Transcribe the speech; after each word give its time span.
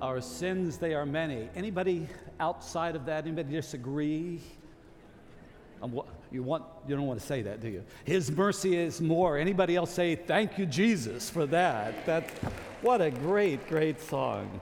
Our 0.00 0.22
sins, 0.22 0.78
they 0.78 0.94
are 0.94 1.04
many. 1.04 1.50
Anybody 1.54 2.08
outside 2.38 2.96
of 2.96 3.04
that? 3.04 3.26
Anybody 3.26 3.52
disagree? 3.52 4.40
You, 6.32 6.42
want, 6.42 6.64
you 6.88 6.96
don't 6.96 7.06
want 7.06 7.20
to 7.20 7.26
say 7.26 7.42
that, 7.42 7.60
do 7.60 7.68
you? 7.68 7.84
His 8.04 8.30
mercy 8.30 8.78
is 8.78 9.02
more. 9.02 9.36
Anybody 9.36 9.76
else 9.76 9.90
say, 9.90 10.14
Thank 10.14 10.56
you, 10.56 10.64
Jesus, 10.64 11.28
for 11.28 11.44
that? 11.46 12.06
that 12.06 12.30
what 12.80 13.02
a 13.02 13.10
great, 13.10 13.68
great 13.68 14.00
song. 14.00 14.60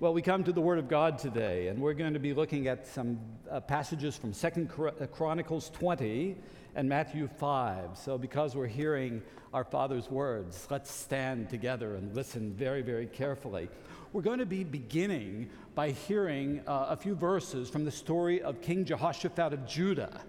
Well, 0.00 0.12
we 0.12 0.20
come 0.20 0.42
to 0.42 0.52
the 0.52 0.60
Word 0.60 0.80
of 0.80 0.88
God 0.88 1.16
today, 1.16 1.68
and 1.68 1.80
we're 1.80 1.94
going 1.94 2.14
to 2.14 2.18
be 2.18 2.34
looking 2.34 2.66
at 2.66 2.88
some 2.88 3.20
uh, 3.48 3.60
passages 3.60 4.16
from 4.16 4.32
Second 4.32 4.68
uh, 4.76 5.06
Chronicles 5.06 5.70
20 5.70 6.34
and 6.74 6.88
Matthew 6.88 7.28
5. 7.28 7.98
So, 7.98 8.18
because 8.18 8.54
we're 8.54 8.66
hearing 8.66 9.22
our 9.52 9.64
Father's 9.64 10.10
words, 10.10 10.66
let's 10.70 10.90
stand 10.90 11.50
together 11.50 11.96
and 11.96 12.14
listen 12.14 12.52
very, 12.52 12.82
very 12.82 13.06
carefully. 13.06 13.68
We're 14.12 14.22
going 14.22 14.38
to 14.38 14.46
be 14.46 14.64
beginning 14.64 15.50
by 15.74 15.90
hearing 15.90 16.62
uh, 16.66 16.86
a 16.90 16.96
few 16.96 17.14
verses 17.14 17.68
from 17.68 17.84
the 17.84 17.90
story 17.90 18.42
of 18.42 18.60
King 18.60 18.84
Jehoshaphat 18.84 19.52
of 19.52 19.66
Judah. 19.66 20.20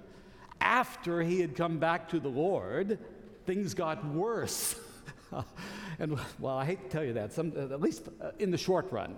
After 0.62 1.22
he 1.22 1.42
had 1.42 1.56
come 1.56 1.80
back 1.80 2.10
to 2.10 2.20
the 2.20 2.30
Lord, 2.30 2.98
things 3.46 3.74
got 3.74 4.06
worse. 4.06 4.76
and 6.00 6.18
well, 6.40 6.58
I 6.58 6.66
hate 6.66 6.84
to 6.84 6.90
tell 6.90 7.04
you 7.04 7.14
that, 7.14 7.34
some, 7.34 7.54
at 7.58 7.82
least 7.82 8.08
in 8.40 8.52
the 8.52 8.58
short 8.58 8.92
run. 8.92 9.16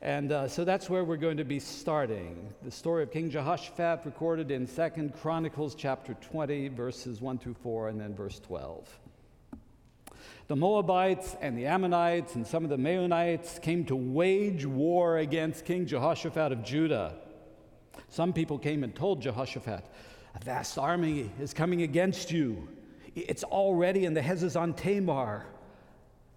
And 0.00 0.30
uh, 0.30 0.46
so 0.46 0.64
that's 0.64 0.88
where 0.88 1.02
we're 1.02 1.16
going 1.16 1.38
to 1.38 1.44
be 1.44 1.58
starting. 1.58 2.54
The 2.62 2.70
story 2.70 3.02
of 3.02 3.10
King 3.10 3.30
Jehoshaphat 3.30 4.02
recorded 4.04 4.52
in 4.52 4.64
Second 4.64 5.12
Chronicles 5.20 5.74
chapter 5.74 6.14
20, 6.14 6.68
verses 6.68 7.20
1 7.20 7.38
through 7.38 7.54
4, 7.54 7.88
and 7.88 8.00
then 8.00 8.14
verse 8.14 8.38
12. 8.38 8.88
The 10.46 10.54
Moabites 10.54 11.36
and 11.40 11.58
the 11.58 11.66
Ammonites 11.66 12.36
and 12.36 12.46
some 12.46 12.62
of 12.62 12.70
the 12.70 12.76
Meunites 12.76 13.60
came 13.60 13.84
to 13.86 13.96
wage 13.96 14.64
war 14.64 15.18
against 15.18 15.64
King 15.64 15.84
Jehoshaphat 15.84 16.52
of 16.52 16.62
Judah. 16.62 17.16
Some 18.08 18.32
people 18.32 18.56
came 18.56 18.84
and 18.84 18.94
told 18.94 19.20
Jehoshaphat, 19.20 19.84
A 20.36 20.44
vast 20.44 20.78
army 20.78 21.28
is 21.40 21.52
coming 21.52 21.82
against 21.82 22.30
you. 22.30 22.68
It's 23.16 23.42
already 23.42 24.04
in 24.04 24.14
the 24.14 24.20
Hazazon 24.20 24.76
Tamar. 24.76 25.44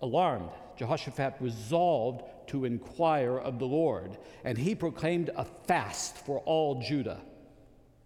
Alarmed, 0.01 0.49
Jehoshaphat 0.81 1.35
resolved 1.39 2.23
to 2.47 2.65
inquire 2.65 3.37
of 3.37 3.59
the 3.59 3.67
Lord, 3.67 4.17
and 4.43 4.57
he 4.57 4.73
proclaimed 4.73 5.29
a 5.35 5.45
fast 5.45 6.17
for 6.25 6.39
all 6.39 6.81
Judah. 6.81 7.21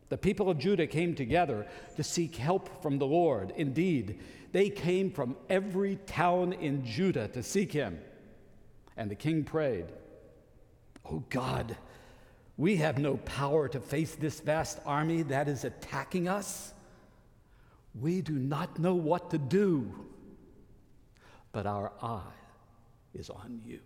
The 0.09 0.17
people 0.17 0.49
of 0.49 0.59
Judah 0.59 0.85
came 0.85 1.15
together 1.15 1.65
to 1.95 2.03
seek 2.03 2.35
help 2.35 2.81
from 2.81 2.97
the 2.97 3.07
Lord. 3.07 3.53
Indeed, 3.55 4.19
they 4.51 4.69
came 4.69 5.09
from 5.09 5.37
every 5.49 5.95
town 6.05 6.51
in 6.51 6.85
Judah 6.85 7.29
to 7.29 7.41
seek 7.43 7.71
him. 7.71 7.97
And 8.97 9.09
the 9.09 9.15
king 9.15 9.45
prayed, 9.45 9.85
Oh 11.09 11.23
God, 11.29 11.77
we 12.57 12.75
have 12.75 12.97
no 12.97 13.15
power 13.15 13.69
to 13.69 13.79
face 13.79 14.15
this 14.15 14.41
vast 14.41 14.79
army 14.85 15.21
that 15.23 15.47
is 15.47 15.63
attacking 15.63 16.27
us. 16.27 16.73
We 17.97 18.19
do 18.19 18.33
not 18.33 18.79
know 18.79 18.95
what 18.95 19.31
to 19.31 19.37
do, 19.37 19.93
but 21.53 21.65
our 21.65 21.93
eye 22.01 22.33
is 23.15 23.29
on 23.29 23.61
you. 23.65 23.79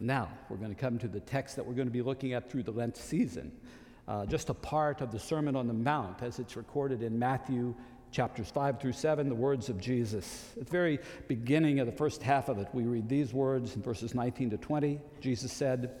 Now, 0.00 0.28
we're 0.48 0.56
going 0.56 0.74
to 0.74 0.80
come 0.80 0.98
to 0.98 1.08
the 1.08 1.20
text 1.20 1.56
that 1.56 1.66
we're 1.66 1.74
going 1.74 1.86
to 1.86 1.92
be 1.92 2.02
looking 2.02 2.32
at 2.32 2.50
through 2.50 2.64
the 2.64 2.72
Lent 2.72 2.96
season, 2.96 3.52
uh, 4.08 4.26
just 4.26 4.48
a 4.48 4.54
part 4.54 5.00
of 5.00 5.12
the 5.12 5.18
Sermon 5.18 5.56
on 5.56 5.66
the 5.66 5.74
Mount 5.74 6.22
as 6.22 6.38
it's 6.38 6.56
recorded 6.56 7.02
in 7.02 7.18
Matthew 7.18 7.74
chapters 8.10 8.50
5 8.50 8.80
through 8.80 8.92
7, 8.92 9.28
the 9.28 9.34
words 9.34 9.68
of 9.68 9.80
Jesus. 9.80 10.52
At 10.60 10.66
the 10.66 10.70
very 10.70 10.98
beginning 11.26 11.80
of 11.80 11.86
the 11.86 11.92
first 11.92 12.22
half 12.22 12.48
of 12.48 12.58
it, 12.58 12.68
we 12.72 12.84
read 12.84 13.08
these 13.08 13.32
words 13.32 13.74
in 13.74 13.82
verses 13.82 14.14
19 14.14 14.50
to 14.50 14.56
20. 14.56 15.00
Jesus 15.20 15.52
said, 15.52 15.96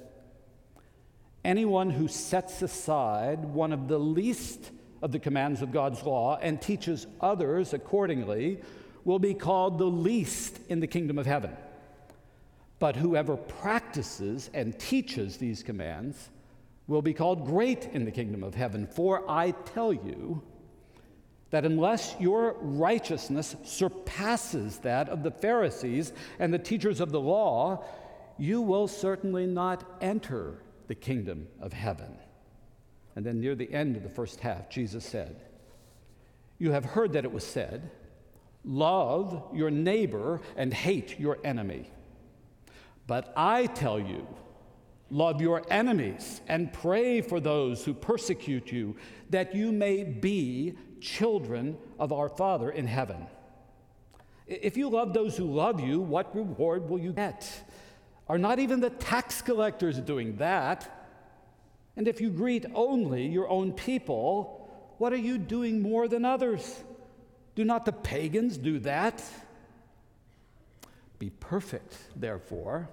Anyone 1.44 1.90
who 1.90 2.08
sets 2.08 2.62
aside 2.62 3.44
one 3.44 3.72
of 3.72 3.88
the 3.88 3.98
least 3.98 4.70
of 5.02 5.12
the 5.12 5.18
commands 5.18 5.60
of 5.60 5.72
God's 5.72 6.02
law 6.02 6.38
and 6.40 6.60
teaches 6.60 7.06
others 7.20 7.74
accordingly 7.74 8.60
will 9.04 9.18
be 9.18 9.34
called 9.34 9.78
the 9.78 9.84
least 9.84 10.58
in 10.68 10.80
the 10.80 10.86
kingdom 10.86 11.18
of 11.18 11.26
heaven. 11.26 11.54
But 12.78 12.96
whoever 12.96 13.36
practices 13.36 14.50
and 14.52 14.78
teaches 14.78 15.36
these 15.36 15.62
commands 15.62 16.30
will 16.86 17.02
be 17.02 17.14
called 17.14 17.46
great 17.46 17.86
in 17.92 18.04
the 18.04 18.10
kingdom 18.10 18.42
of 18.42 18.54
heaven. 18.54 18.86
For 18.86 19.28
I 19.30 19.52
tell 19.52 19.92
you 19.92 20.42
that 21.50 21.64
unless 21.64 22.16
your 22.18 22.56
righteousness 22.60 23.54
surpasses 23.62 24.78
that 24.78 25.08
of 25.08 25.22
the 25.22 25.30
Pharisees 25.30 26.12
and 26.38 26.52
the 26.52 26.58
teachers 26.58 27.00
of 27.00 27.12
the 27.12 27.20
law, 27.20 27.84
you 28.38 28.60
will 28.60 28.88
certainly 28.88 29.46
not 29.46 29.84
enter 30.00 30.58
the 30.88 30.94
kingdom 30.94 31.46
of 31.60 31.72
heaven. 31.72 32.18
And 33.16 33.24
then 33.24 33.40
near 33.40 33.54
the 33.54 33.72
end 33.72 33.96
of 33.96 34.02
the 34.02 34.08
first 34.08 34.40
half, 34.40 34.68
Jesus 34.68 35.04
said, 35.04 35.40
You 36.58 36.72
have 36.72 36.84
heard 36.84 37.12
that 37.12 37.24
it 37.24 37.32
was 37.32 37.46
said, 37.46 37.90
Love 38.64 39.50
your 39.52 39.70
neighbor 39.70 40.40
and 40.56 40.72
hate 40.72 41.20
your 41.20 41.38
enemy. 41.44 41.90
But 43.06 43.32
I 43.36 43.66
tell 43.66 43.98
you, 43.98 44.26
love 45.10 45.40
your 45.40 45.62
enemies 45.70 46.40
and 46.48 46.72
pray 46.72 47.20
for 47.20 47.40
those 47.40 47.84
who 47.84 47.92
persecute 47.92 48.72
you, 48.72 48.96
that 49.30 49.54
you 49.54 49.70
may 49.70 50.04
be 50.04 50.78
children 51.00 51.76
of 51.98 52.12
our 52.12 52.28
Father 52.28 52.70
in 52.70 52.86
heaven. 52.86 53.26
If 54.46 54.76
you 54.76 54.88
love 54.88 55.12
those 55.12 55.36
who 55.36 55.44
love 55.44 55.80
you, 55.80 56.00
what 56.00 56.34
reward 56.34 56.88
will 56.88 56.98
you 56.98 57.12
get? 57.12 57.48
Are 58.28 58.38
not 58.38 58.58
even 58.58 58.80
the 58.80 58.90
tax 58.90 59.42
collectors 59.42 59.98
doing 60.00 60.36
that? 60.36 60.90
And 61.96 62.08
if 62.08 62.20
you 62.20 62.30
greet 62.30 62.64
only 62.74 63.26
your 63.26 63.48
own 63.48 63.72
people, 63.72 64.94
what 64.98 65.12
are 65.12 65.16
you 65.16 65.38
doing 65.38 65.80
more 65.80 66.08
than 66.08 66.24
others? 66.24 66.82
Do 67.54 67.64
not 67.64 67.84
the 67.84 67.92
pagans 67.92 68.58
do 68.58 68.78
that? 68.80 69.22
Be 71.18 71.30
perfect, 71.30 71.96
therefore, 72.16 72.88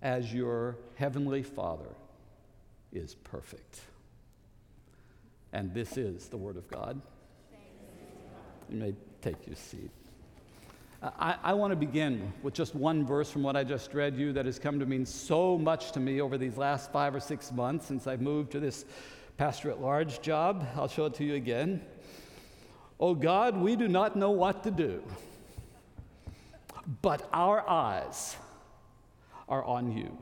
as 0.00 0.32
your 0.32 0.76
heavenly 0.94 1.42
Father 1.42 1.94
is 2.92 3.14
perfect. 3.16 3.80
And 5.52 5.74
this 5.74 5.96
is 5.96 6.28
the 6.28 6.36
Word 6.36 6.56
of 6.56 6.68
God. 6.68 7.00
You 8.70 8.76
may 8.76 8.94
take 9.20 9.46
your 9.46 9.56
seat. 9.56 9.90
I, 11.02 11.36
I 11.42 11.52
want 11.52 11.72
to 11.72 11.76
begin 11.76 12.32
with 12.42 12.54
just 12.54 12.74
one 12.74 13.04
verse 13.04 13.30
from 13.30 13.42
what 13.42 13.56
I 13.56 13.64
just 13.64 13.92
read 13.92 14.16
you 14.16 14.32
that 14.32 14.46
has 14.46 14.58
come 14.58 14.78
to 14.78 14.86
mean 14.86 15.04
so 15.04 15.58
much 15.58 15.92
to 15.92 16.00
me 16.00 16.20
over 16.20 16.38
these 16.38 16.56
last 16.56 16.90
five 16.92 17.14
or 17.14 17.20
six 17.20 17.52
months 17.52 17.86
since 17.86 18.06
I've 18.06 18.22
moved 18.22 18.52
to 18.52 18.60
this 18.60 18.86
pastor 19.36 19.70
at 19.70 19.82
large 19.82 20.22
job. 20.22 20.66
I'll 20.76 20.88
show 20.88 21.06
it 21.06 21.14
to 21.14 21.24
you 21.24 21.34
again. 21.34 21.82
Oh 22.98 23.14
God, 23.14 23.56
we 23.56 23.76
do 23.76 23.88
not 23.88 24.16
know 24.16 24.30
what 24.30 24.62
to 24.64 24.70
do, 24.70 25.02
but 27.02 27.28
our 27.32 27.68
eyes 27.68 28.36
are 29.48 29.64
on 29.64 29.92
you. 29.92 30.16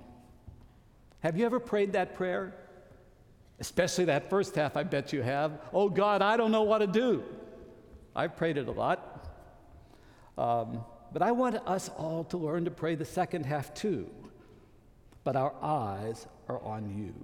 Have 1.21 1.37
you 1.37 1.47
ever 1.47 1.61
prayed 1.61 1.93
that 1.93 2.15
prayer? 2.15 2.55
Especially 3.61 4.07
that 4.07 4.29
first 4.29 4.57
half, 4.57 4.77
I 4.77 4.83
bet 4.83 5.13
you 5.13 5.23
have. 5.23 5.53
Oh 5.73 5.89
God, 5.89 6.23
I 6.23 6.37
don't 6.37 6.51
know 6.51 6.63
what 6.63 6.79
to 6.79 6.87
do. 6.87 7.23
I've 8.17 8.37
prayed 8.37 8.57
it 8.57 8.67
a 8.67 8.73
lot. 8.73 9.29
Um, 10.37 10.85
but 11.13 11.23
I 11.23 11.31
want 11.33 11.57
us 11.67 11.91
all 11.91 12.25
to 12.25 12.37
learn 12.37 12.65
to 12.65 12.71
pray 12.71 12.95
the 12.95 13.05
second 13.05 13.47
half 13.47 13.73
too. 13.75 14.09
But 15.25 15.37
our 15.37 15.55
eyes 15.63 16.27
are 16.49 16.61
on 16.63 16.91
you. 16.97 17.15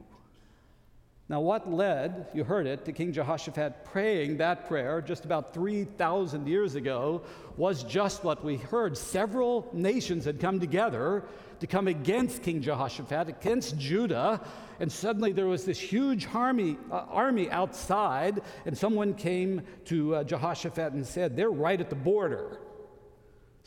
Now, 1.31 1.41
what 1.41 1.71
led, 1.71 2.29
you 2.33 2.43
heard 2.43 2.67
it, 2.67 2.87
to 2.87 2.93
King 2.93 3.13
Jehoshaphat 3.13 3.85
praying 3.85 4.39
that 4.39 4.67
prayer 4.67 5.03
just 5.03 5.27
about 5.27 5.53
3,000 5.53 6.49
years 6.49 6.75
ago 6.75 7.21
was 7.59 7.85
just 7.85 8.25
what 8.25 8.43
we 8.43 8.57
heard. 8.57 8.97
Several 8.97 9.69
nations 9.75 10.25
had 10.25 10.41
come 10.41 10.59
together 10.59 11.25
to 11.61 11.67
come 11.67 11.87
against 11.87 12.43
King 12.43 12.63
Jehoshaphat, 12.63 13.29
against 13.29 13.77
Judah, 13.77 14.41
and 14.81 14.91
suddenly 14.91 15.33
there 15.33 15.47
was 15.47 15.67
this 15.67 15.79
huge 15.79 16.27
army, 16.33 16.79
uh, 16.91 17.05
army 17.11 17.51
outside, 17.51 18.41
and 18.65 18.79
someone 18.79 19.13
came 19.13 19.61
to 19.85 20.15
uh, 20.15 20.25
Jehoshaphat 20.25 20.95
and 20.95 21.07
said, 21.07 21.37
They're 21.37 21.51
right 21.51 21.79
at 21.79 21.91
the 21.91 21.97
border. 21.97 22.59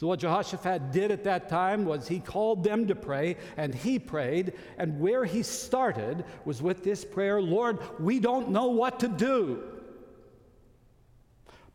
So, 0.01 0.07
what 0.07 0.17
Jehoshaphat 0.17 0.91
did 0.91 1.11
at 1.11 1.25
that 1.25 1.47
time 1.47 1.85
was 1.85 2.07
he 2.07 2.19
called 2.19 2.63
them 2.63 2.87
to 2.87 2.95
pray, 2.95 3.37
and 3.55 3.71
he 3.75 3.99
prayed. 3.99 4.53
And 4.79 4.99
where 4.99 5.25
he 5.25 5.43
started 5.43 6.25
was 6.43 6.59
with 6.59 6.83
this 6.83 7.05
prayer 7.05 7.39
Lord, 7.39 7.77
we 7.99 8.19
don't 8.19 8.49
know 8.49 8.65
what 8.65 8.99
to 9.01 9.07
do, 9.07 9.61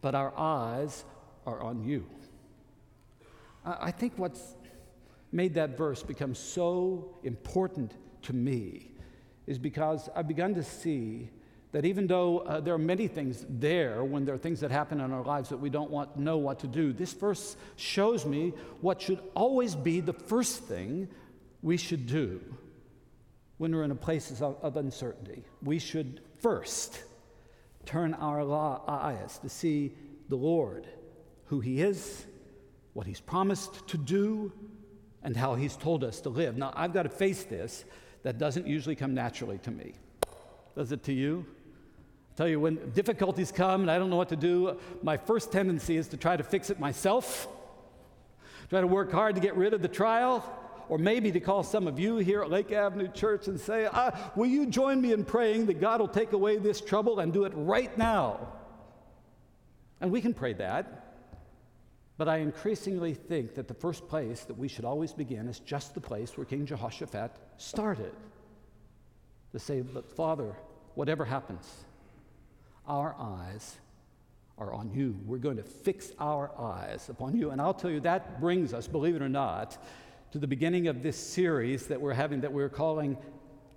but 0.01 0.17
our 0.17 0.37
eyes 0.37 1.05
are 1.47 1.63
on 1.63 1.85
you. 1.85 2.05
I 3.65 3.93
think 3.93 4.15
what's 4.17 4.57
made 5.31 5.55
that 5.55 5.79
verse 5.79 6.03
become 6.03 6.35
so 6.35 7.17
important 7.23 7.93
to 8.23 8.33
me 8.33 8.91
is 9.47 9.57
because 9.57 10.09
I've 10.17 10.27
begun 10.27 10.53
to 10.57 10.65
see 10.65 11.31
that 11.77 11.85
even 11.85 12.07
though 12.07 12.39
uh, 12.39 12.59
there 12.59 12.73
are 12.73 12.79
many 12.79 13.07
things 13.07 13.45
there, 13.51 14.03
when 14.03 14.25
there 14.25 14.35
are 14.35 14.39
things 14.39 14.61
that 14.61 14.71
happen 14.71 14.99
in 14.99 15.13
our 15.13 15.23
lives 15.23 15.51
that 15.51 15.59
we 15.59 15.69
don't 15.69 15.91
want 15.91 16.17
know 16.17 16.39
what 16.39 16.61
to 16.61 16.67
do, 16.67 16.91
this 16.91 17.13
verse 17.13 17.55
shows 17.77 18.25
me 18.25 18.55
what 18.81 19.03
should 19.03 19.21
always 19.35 19.75
be 19.75 20.01
the 20.01 20.15
first 20.15 20.63
thing 20.63 21.07
we 21.61 21.77
should 21.77 22.07
do 22.07 22.41
when 23.59 23.75
we're 23.75 23.85
in 23.85 23.91
a 23.91 23.95
place 23.95 24.31
of, 24.41 24.57
of 24.63 24.79
uncertainty. 24.79 25.45
We 25.63 25.79
should 25.79 26.23
first 26.41 27.03
turn 27.85 28.15
our 28.15 28.41
eyes 28.89 29.39
to 29.41 29.51
see 29.51 29.93
the 30.31 30.37
Lord, 30.37 30.87
who 31.45 31.61
He 31.61 31.83
is, 31.83 32.25
what 32.95 33.07
He's 33.07 33.21
promised 33.21 33.87
to 33.89 33.99
do, 33.99 34.51
and 35.23 35.37
how 35.37 35.57
He's 35.57 35.77
told 35.77 36.05
us 36.05 36.23
to 36.23 36.31
live. 36.31 36.57
Now, 36.57 36.73
I've 36.75 36.95
got 36.95 37.03
to 37.03 37.11
face 37.11 37.45
this. 37.45 37.85
That 38.23 38.39
doesn't 38.39 38.67
usually 38.67 38.97
come 38.97 39.13
naturally 39.13 39.59
to 39.59 39.71
me. 39.71 39.93
Does 40.75 40.91
it 40.91 41.03
to 41.05 41.13
you? 41.13 41.45
Tell 42.37 42.47
you, 42.47 42.61
when 42.61 42.91
difficulties 42.91 43.51
come 43.51 43.81
and 43.81 43.91
I 43.91 43.99
don't 43.99 44.11
know 44.11 44.17
what 44.17 44.29
to 44.29 44.37
do, 44.37 44.79
my 45.03 45.17
first 45.17 45.51
tendency 45.51 45.97
is 45.97 46.09
to 46.09 46.19
try 46.19 46.37
to 46.37 46.43
fix 46.43 46.69
it 46.69 46.79
myself, 46.79 47.49
try 48.69 48.83
to 48.83 48.87
work 48.87 49.11
hard 49.11 49.35
to 49.37 49.41
get 49.41 49.57
rid 49.57 49.73
of 49.73 49.81
the 49.81 49.89
trial, 49.89 50.45
or 50.91 50.99
maybe 50.99 51.33
to 51.33 51.41
call 51.41 51.63
some 51.63 51.87
of 51.87 51.99
you 51.99 52.19
here 52.19 52.43
at 52.43 52.51
Lake 52.51 52.73
Avenue 52.73 53.11
Church 53.11 53.49
and 53.49 53.59
say, 53.59 53.87
uh, 53.87 54.11
Will 54.37 54.47
you 54.47 54.67
join 54.67 55.01
me 55.01 55.15
in 55.15 55.25
praying 55.25 55.67
that 55.67 55.81
God 55.81 56.01
will 56.01 56.09
take 56.09 56.33
away 56.33 56.59
this 56.59 56.81
trouble 56.81 57.21
and 57.21 57.33
do 57.33 57.45
it 57.45 57.53
right 57.57 57.97
now? 57.97 58.53
And 60.03 60.11
we 60.11 60.21
can 60.21 60.35
pray 60.35 60.53
that. 60.55 61.05
But 62.19 62.29
I 62.29 62.39
increasingly 62.39 63.15
think 63.15 63.55
that 63.55 63.67
the 63.67 63.75
first 63.75 64.09
place 64.09 64.45
that 64.45 64.57
we 64.57 64.69
should 64.69 64.85
always 64.85 65.13
begin 65.13 65.49
is 65.49 65.59
just 65.61 65.95
the 65.95 66.01
place 66.01 66.37
where 66.37 66.45
King 66.45 66.67
Jehoshaphat 66.67 67.31
started. 67.57 68.13
To 69.53 69.59
say, 69.59 69.81
But 69.81 70.11
Father, 70.11 70.55
whatever 70.95 71.25
happens, 71.25 71.86
our 72.87 73.15
eyes 73.19 73.77
are 74.59 74.73
on 74.73 74.91
you. 74.95 75.17
We're 75.27 75.39
going 75.39 75.59
to 75.59 75.63
fix 75.63 76.13
our 76.19 76.51
eyes 76.59 77.09
upon 77.09 77.37
you. 77.37 77.51
And 77.51 77.61
I'll 77.61 77.75
tell 77.75 77.91
you, 77.91 78.01
that 78.01 78.41
brings 78.41 78.73
us, 78.73 78.87
believe 78.87 79.17
it 79.17 79.23
or 79.23 79.29
not, 79.29 79.77
to 80.33 80.39
the 80.39 80.47
beginning 80.47 80.89
of 80.89 81.03
this 81.03 81.17
series 81.17 81.87
that 81.87 82.01
we're 82.01 82.15
having 82.15 82.41
that 82.41 82.53
we're 82.53 82.69
calling 82.69 83.17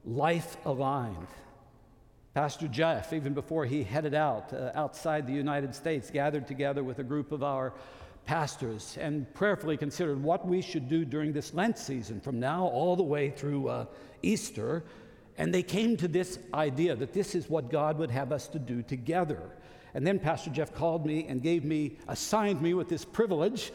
Life 0.06 0.58
Aligned. 0.66 1.28
Pastor 2.34 2.68
Jeff, 2.68 3.12
even 3.12 3.34
before 3.34 3.66
he 3.66 3.84
headed 3.84 4.14
out 4.14 4.54
uh, 4.54 4.72
outside 4.76 5.28
the 5.28 5.34
United 5.34 5.76
States, 5.76 6.10
gathered 6.10 6.48
together 6.48 6.84
with 6.84 7.00
a 7.00 7.04
group 7.04 7.32
of 7.32 7.44
our 7.44 7.74
pastors 8.26 8.98
and 9.02 9.32
prayerfully 9.34 9.76
considered 9.76 10.22
what 10.22 10.48
we 10.48 10.62
should 10.62 10.88
do 10.88 11.04
during 11.04 11.34
this 11.34 11.54
Lent 11.54 11.78
season 11.78 12.22
from 12.22 12.40
now 12.40 12.66
all 12.66 12.96
the 12.96 13.04
way 13.04 13.30
through 13.30 13.68
uh, 13.68 13.86
Easter. 14.22 14.84
And 15.39 15.53
they 15.53 15.63
came 15.63 15.95
to 15.97 16.07
this 16.09 16.38
idea 16.53 16.97
that 16.97 17.13
this 17.13 17.33
is 17.33 17.50
what 17.50 17.71
God 17.71 17.97
would 17.97 18.12
have 18.12 18.33
us 18.33 18.50
to 18.50 18.59
do 18.59 18.83
together. 18.83 19.41
And 19.94 20.06
then 20.06 20.19
Pastor 20.19 20.50
Jeff 20.50 20.75
called 20.75 21.06
me 21.06 21.25
and 21.27 21.41
gave 21.41 21.63
me, 21.63 21.97
assigned 22.09 22.62
me 22.62 22.74
with 22.74 22.89
this 22.89 23.06
privilege 23.06 23.71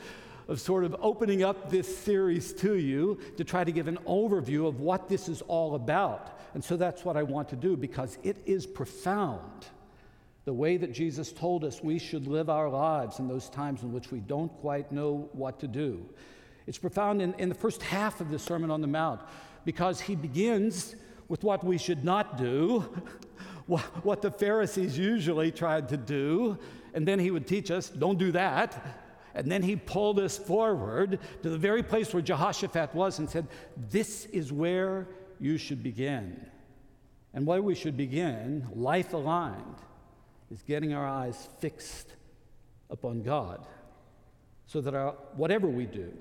of 0.47 0.61
sort 0.61 0.85
of 0.85 0.95
opening 1.01 1.43
up 1.43 1.71
this 1.71 1.97
series 1.97 2.53
to 2.53 2.75
you 2.75 3.19
to 3.39 3.45
try 3.45 3.65
to 3.65 3.73
give 3.73 3.89
an 3.89 3.99
overview 4.07 4.69
of 4.69 4.81
what 4.81 5.09
this 5.09 5.27
is 5.27 5.41
all 5.43 5.75
about. 5.75 6.39
And 6.53 6.63
so 6.63 6.77
that's 6.77 7.03
what 7.03 7.17
I 7.17 7.23
want 7.23 7.49
to 7.49 7.57
do 7.57 7.79
because 7.79 8.19
it 8.23 8.37
is 8.45 8.67
profound 8.67 9.67
the 10.45 10.53
way 10.53 10.77
that 10.77 10.93
Jesus 10.93 11.33
told 11.33 11.65
us 11.65 11.83
we 11.83 11.99
should 11.99 12.27
live 12.27 12.51
our 12.51 12.69
lives 12.69 13.21
in 13.21 13.27
those 13.27 13.49
times 13.49 13.83
in 13.83 13.91
which 13.91 14.13
we 14.13 14.21
don't 14.21 14.53
quite 14.61 14.93
know 14.93 15.31
what 15.33 15.59
to 15.61 15.67
do. 15.67 16.05
It's 16.67 16.77
profound 16.77 17.23
in, 17.23 17.33
in 17.39 17.49
the 17.49 17.55
first 17.55 17.83
half 17.83 18.21
of 18.21 18.31
the 18.31 18.39
Sermon 18.39 18.71
on 18.71 18.83
the 18.83 18.87
Mount 18.87 19.23
because 19.65 19.99
he 20.03 20.15
begins 20.15 20.95
with 21.29 21.45
what 21.45 21.65
we 21.65 21.79
should 21.79 22.05
not 22.05 22.37
do, 22.37 22.81
what 23.67 24.23
the 24.23 24.31
Pharisees 24.31 24.99
usually 24.99 25.51
tried 25.51 25.89
to 25.89 25.97
do, 25.97 26.59
and 26.93 27.07
then 27.07 27.19
he 27.19 27.31
would 27.31 27.47
teach 27.47 27.71
us 27.71 27.89
don't 27.89 28.19
do 28.19 28.33
that. 28.33 29.01
And 29.37 29.51
then 29.51 29.63
he 29.63 29.75
pulled 29.75 30.21
us 30.21 30.39
forward 30.39 31.19
to 31.43 31.51
the 31.51 31.59
very 31.59 31.83
place 31.83 32.15
where 32.15 32.23
Jehoshaphat 32.23 32.95
was 32.95 33.19
and 33.19 33.29
said, 33.29 33.49
This 33.77 34.27
is 34.27 34.53
where 34.53 35.09
you 35.41 35.59
should 35.59 35.83
begin. 35.83 36.47
And 37.33 37.45
where 37.45 37.61
we 37.61 37.75
should 37.75 37.97
begin, 37.97 38.69
life 38.73 39.13
aligned, 39.13 39.79
is 40.53 40.63
getting 40.63 40.95
our 40.95 41.07
eyes 41.07 41.49
fixed 41.59 42.15
upon 42.91 43.23
God 43.23 43.67
so 44.67 44.81
that 44.81 44.95
our, 44.95 45.13
whatever 45.35 45.67
we 45.67 45.87
do 45.87 46.13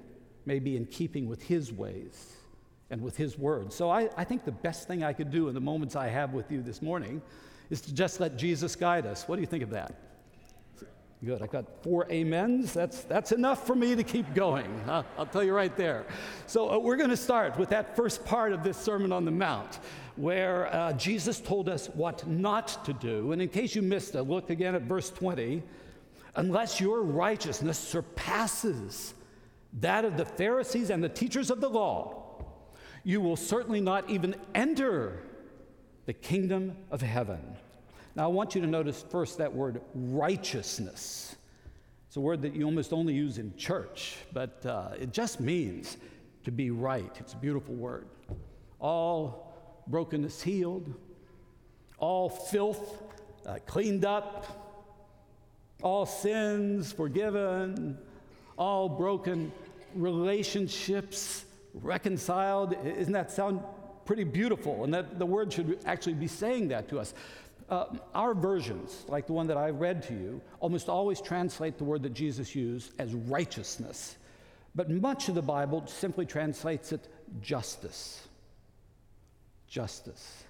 may 0.46 0.58
be 0.58 0.76
in 0.76 0.88
keeping 0.88 1.28
with 1.28 1.44
His 1.44 1.72
ways 1.72 2.36
and 2.94 3.02
with 3.02 3.18
His 3.18 3.40
word. 3.40 3.74
So 3.74 3.90
I, 3.90 4.08
I 4.16 4.24
think 4.24 4.46
the 4.46 4.52
best 4.52 4.88
thing 4.88 5.04
I 5.04 5.14
could 5.14 5.32
do 5.32 5.48
in 5.48 5.56
the 5.56 5.60
moments 5.60 5.96
I 5.96 6.08
have 6.08 6.32
with 6.32 6.52
you 6.52 6.62
this 6.62 6.82
morning 6.82 7.24
is 7.72 7.82
to 7.82 7.94
just 7.94 8.20
let 8.20 8.38
Jesus 8.38 8.76
guide 8.76 9.08
us. 9.08 9.28
What 9.28 9.36
do 9.36 9.42
you 9.42 9.48
think 9.48 9.64
of 9.64 9.72
that? 9.72 9.96
Good. 11.26 11.42
I 11.42 11.48
got 11.48 11.82
four 11.82 12.06
amens. 12.12 12.72
That's, 12.74 13.02
that's 13.06 13.32
enough 13.32 13.66
for 13.66 13.76
me 13.76 13.96
to 13.96 14.04
keep 14.04 14.32
going. 14.36 14.70
I'll 14.88 15.26
tell 15.26 15.44
you 15.44 15.56
right 15.56 15.76
there. 15.76 16.06
So, 16.46 16.70
uh, 16.70 16.78
we're 16.78 16.98
going 16.98 17.10
to 17.10 17.18
start 17.18 17.58
with 17.58 17.70
that 17.70 17.96
first 17.96 18.24
part 18.26 18.54
of 18.54 18.62
this 18.62 18.78
Sermon 18.78 19.12
on 19.12 19.26
the 19.26 19.32
Mount, 19.32 19.80
where 20.18 20.68
uh, 20.76 20.94
Jesus 20.94 21.40
told 21.40 21.68
us 21.68 21.88
what 21.88 22.28
not 22.28 22.86
to 22.86 22.94
do. 22.94 23.32
And 23.32 23.42
in 23.42 23.50
case 23.50 23.74
you 23.74 23.82
missed 23.82 24.14
it, 24.14 24.24
look 24.24 24.52
again 24.52 24.76
at 24.76 24.84
verse 24.84 25.10
20. 25.10 25.64
Unless 26.36 26.80
your 26.80 27.02
righteousness 27.02 27.80
surpasses 27.80 29.16
that 29.80 30.06
of 30.06 30.18
the 30.18 30.26
Pharisees 30.26 30.90
and 30.90 31.04
the 31.04 31.10
teachers 31.10 31.50
of 31.50 31.60
the 31.60 31.70
law, 31.70 32.23
you 33.04 33.20
will 33.20 33.36
certainly 33.36 33.82
not 33.82 34.10
even 34.10 34.36
enter 34.56 35.20
the 36.06 36.14
kingdom 36.14 36.76
of 36.92 37.02
heaven. 37.02 37.58
Now, 38.16 38.26
I 38.26 38.28
want 38.28 38.56
you 38.56 38.62
to 38.62 38.68
notice 38.68 39.04
first 39.10 39.38
that 39.40 39.54
word 39.54 39.82
righteousness. 39.94 41.36
It's 42.08 42.18
a 42.18 42.22
word 42.22 42.42
that 42.44 42.56
you 42.56 42.66
almost 42.66 42.94
only 42.94 43.14
use 43.14 43.40
in 43.40 43.56
church, 43.58 44.18
but 44.34 44.66
uh, 44.66 44.90
it 45.00 45.12
just 45.12 45.40
means 45.40 45.98
to 46.44 46.52
be 46.52 46.70
right. 46.70 47.12
It's 47.20 47.34
a 47.34 47.38
beautiful 47.38 47.74
word. 47.74 48.08
All 48.80 49.54
brokenness 49.88 50.42
healed, 50.42 50.94
all 51.98 52.30
filth 52.30 53.02
uh, 53.46 53.58
cleaned 53.66 54.06
up, 54.06 54.96
all 55.82 56.06
sins 56.06 56.92
forgiven, 56.92 57.98
all 58.58 58.88
broken 58.88 59.52
relationships 59.96 61.46
reconciled. 61.74 62.76
Isn't 62.86 63.14
that 63.14 63.32
sound 63.32 63.62
pretty 64.06 64.24
beautiful? 64.24 64.84
And 64.84 64.94
that 64.94 65.20
the 65.20 65.26
word 65.26 65.52
should 65.52 65.80
actually 65.86 66.14
be 66.14 66.28
saying 66.28 66.70
that 66.70 66.90
to 66.90 67.00
us. 67.00 67.14
Uh, 67.70 67.86
our 68.14 68.34
versions, 68.34 69.06
like 69.08 69.26
the 69.26 69.34
one 69.34 69.48
that 69.48 69.58
I 69.58 69.70
read 69.70 70.04
to 70.04 70.14
you, 70.14 70.42
almost 70.60 70.90
always 70.90 71.22
translate 71.22 71.78
the 71.78 71.84
word 71.84 72.04
that 72.04 72.14
Jesus 72.14 72.54
used 72.56 72.94
as 73.00 73.14
righteousness. 73.14 74.18
But 74.76 74.90
much 74.90 75.30
of 75.30 75.36
the 75.36 75.42
Bible 75.42 75.86
simply 75.88 76.26
translates 76.26 76.92
it 76.92 77.08
justice. 77.42 78.28
Justice. 79.68 80.44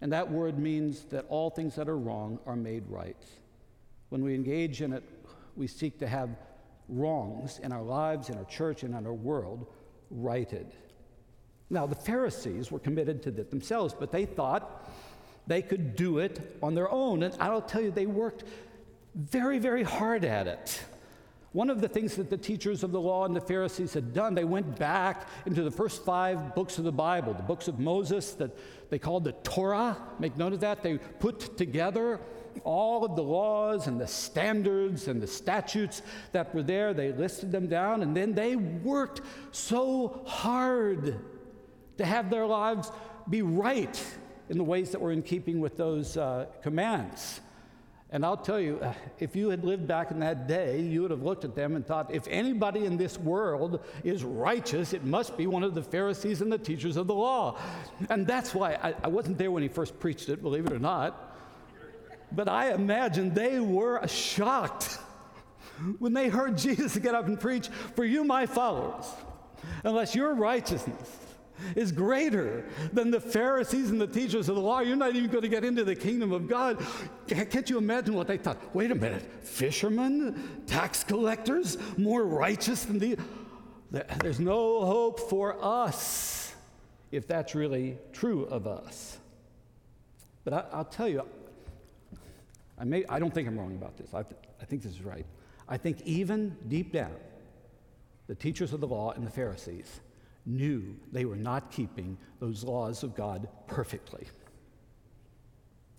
And 0.00 0.12
that 0.12 0.30
word 0.30 0.58
means 0.58 1.02
that 1.06 1.26
all 1.28 1.50
things 1.50 1.74
that 1.74 1.88
are 1.88 1.98
wrong 1.98 2.38
are 2.46 2.56
made 2.56 2.84
right. 2.88 3.22
When 4.08 4.22
we 4.24 4.34
engage 4.34 4.82
in 4.82 4.92
it, 4.92 5.02
we 5.56 5.66
seek 5.66 5.98
to 5.98 6.06
have 6.06 6.30
wrongs 6.88 7.58
in 7.58 7.72
our 7.72 7.82
lives, 7.82 8.30
in 8.30 8.38
our 8.38 8.44
church, 8.44 8.82
and 8.82 8.94
in 8.94 9.06
our 9.06 9.12
world 9.12 9.66
righted. 10.10 10.66
Now, 11.70 11.86
the 11.86 11.94
Pharisees 11.94 12.70
were 12.70 12.80
committed 12.80 13.22
to 13.22 13.30
that 13.32 13.50
themselves, 13.50 13.94
but 13.98 14.10
they 14.10 14.26
thought 14.26 14.90
they 15.46 15.62
could 15.62 15.96
do 15.96 16.18
it 16.18 16.56
on 16.62 16.74
their 16.74 16.90
own. 16.90 17.22
And 17.22 17.34
I'll 17.40 17.62
tell 17.62 17.80
you, 17.80 17.90
they 17.90 18.06
worked 18.06 18.44
very, 19.14 19.58
very 19.58 19.82
hard 19.82 20.24
at 20.24 20.46
it. 20.46 20.82
One 21.52 21.68
of 21.68 21.80
the 21.80 21.88
things 21.88 22.14
that 22.14 22.30
the 22.30 22.36
teachers 22.36 22.84
of 22.84 22.92
the 22.92 23.00
law 23.00 23.24
and 23.24 23.34
the 23.34 23.40
Pharisees 23.40 23.92
had 23.92 24.14
done, 24.14 24.34
they 24.34 24.44
went 24.44 24.78
back 24.78 25.26
into 25.46 25.64
the 25.64 25.70
first 25.70 26.04
five 26.04 26.54
books 26.54 26.78
of 26.78 26.84
the 26.84 26.92
Bible, 26.92 27.34
the 27.34 27.42
books 27.42 27.66
of 27.66 27.80
Moses 27.80 28.32
that 28.34 28.56
they 28.88 29.00
called 29.00 29.24
the 29.24 29.32
Torah. 29.32 29.96
Make 30.20 30.36
note 30.36 30.52
of 30.52 30.60
that. 30.60 30.82
They 30.82 30.98
put 30.98 31.56
together 31.56 32.20
all 32.64 33.04
of 33.04 33.16
the 33.16 33.22
laws 33.22 33.86
and 33.86 34.00
the 34.00 34.06
standards 34.06 35.08
and 35.08 35.20
the 35.20 35.26
statutes 35.26 36.02
that 36.32 36.54
were 36.54 36.62
there. 36.62 36.94
They 36.94 37.12
listed 37.12 37.52
them 37.52 37.66
down, 37.66 38.02
and 38.02 38.16
then 38.16 38.34
they 38.34 38.56
worked 38.56 39.20
so 39.52 40.22
hard 40.26 41.18
to 41.98 42.04
have 42.04 42.30
their 42.30 42.46
lives 42.46 42.90
be 43.28 43.42
right 43.42 44.04
in 44.48 44.58
the 44.58 44.64
ways 44.64 44.90
that 44.90 45.00
were 45.00 45.12
in 45.12 45.22
keeping 45.22 45.60
with 45.60 45.76
those 45.76 46.16
uh, 46.16 46.46
commands. 46.62 47.40
And 48.12 48.24
I'll 48.24 48.36
tell 48.36 48.58
you, 48.58 48.80
uh, 48.80 48.92
if 49.20 49.36
you 49.36 49.50
had 49.50 49.64
lived 49.64 49.86
back 49.86 50.10
in 50.10 50.18
that 50.18 50.48
day, 50.48 50.80
you 50.80 51.02
would 51.02 51.12
have 51.12 51.22
looked 51.22 51.44
at 51.44 51.54
them 51.54 51.76
and 51.76 51.86
thought, 51.86 52.12
if 52.12 52.26
anybody 52.26 52.84
in 52.84 52.96
this 52.96 53.16
world 53.16 53.84
is 54.02 54.24
righteous, 54.24 54.92
it 54.92 55.04
must 55.04 55.36
be 55.36 55.46
one 55.46 55.62
of 55.62 55.74
the 55.74 55.82
Pharisees 55.82 56.40
and 56.40 56.50
the 56.50 56.58
teachers 56.58 56.96
of 56.96 57.06
the 57.06 57.14
law. 57.14 57.56
And 58.08 58.26
that's 58.26 58.52
why 58.52 58.74
I, 58.82 58.94
I 59.04 59.08
wasn't 59.08 59.38
there 59.38 59.52
when 59.52 59.62
he 59.62 59.68
first 59.68 60.00
preached 60.00 60.28
it, 60.28 60.42
believe 60.42 60.66
it 60.66 60.72
or 60.72 60.80
not. 60.80 61.29
But 62.32 62.48
I 62.48 62.72
imagine 62.72 63.34
they 63.34 63.60
were 63.60 64.06
shocked 64.06 64.98
when 65.98 66.12
they 66.12 66.28
heard 66.28 66.56
Jesus 66.56 66.96
get 66.96 67.14
up 67.14 67.26
and 67.26 67.38
preach, 67.38 67.68
For 67.94 68.04
you, 68.04 68.24
my 68.24 68.46
followers, 68.46 69.06
unless 69.84 70.14
your 70.14 70.34
righteousness 70.34 71.16
is 71.76 71.92
greater 71.92 72.64
than 72.92 73.10
the 73.10 73.20
Pharisees 73.20 73.90
and 73.90 74.00
the 74.00 74.06
teachers 74.06 74.48
of 74.48 74.56
the 74.56 74.60
law. 74.60 74.80
You're 74.80 74.96
not 74.96 75.14
even 75.14 75.30
going 75.30 75.42
to 75.42 75.48
get 75.48 75.64
into 75.64 75.84
the 75.84 75.94
kingdom 75.94 76.32
of 76.32 76.48
God. 76.48 76.84
Can't 77.26 77.68
you 77.68 77.78
imagine 77.78 78.14
what 78.14 78.26
they 78.26 78.38
thought? 78.38 78.74
Wait 78.74 78.90
a 78.90 78.94
minute, 78.94 79.22
fishermen, 79.42 80.62
tax 80.66 81.04
collectors, 81.04 81.76
more 81.96 82.24
righteous 82.24 82.84
than 82.84 82.98
these? 82.98 83.16
There's 83.90 84.40
no 84.40 84.84
hope 84.84 85.28
for 85.28 85.62
us 85.62 86.54
if 87.10 87.26
that's 87.26 87.54
really 87.54 87.98
true 88.12 88.44
of 88.44 88.66
us. 88.66 89.18
But 90.44 90.70
I, 90.72 90.78
will 90.78 90.84
tell 90.84 91.08
you, 91.08 91.26
I, 92.80 92.84
may, 92.84 93.04
I 93.08 93.18
don't 93.18 93.32
think 93.32 93.46
I'm 93.46 93.58
wrong 93.58 93.76
about 93.76 93.96
this. 93.98 94.14
I, 94.14 94.20
I 94.60 94.64
think 94.64 94.82
this 94.82 94.92
is 94.92 95.02
right. 95.02 95.26
I 95.68 95.76
think 95.76 96.00
even 96.04 96.56
deep 96.68 96.92
down, 96.92 97.14
the 98.26 98.34
teachers 98.34 98.72
of 98.72 98.80
the 98.80 98.86
law 98.86 99.12
and 99.12 99.26
the 99.26 99.30
Pharisees 99.30 100.00
knew 100.46 100.96
they 101.12 101.26
were 101.26 101.36
not 101.36 101.70
keeping 101.70 102.16
those 102.40 102.64
laws 102.64 103.02
of 103.02 103.14
God 103.14 103.48
perfectly. 103.66 104.26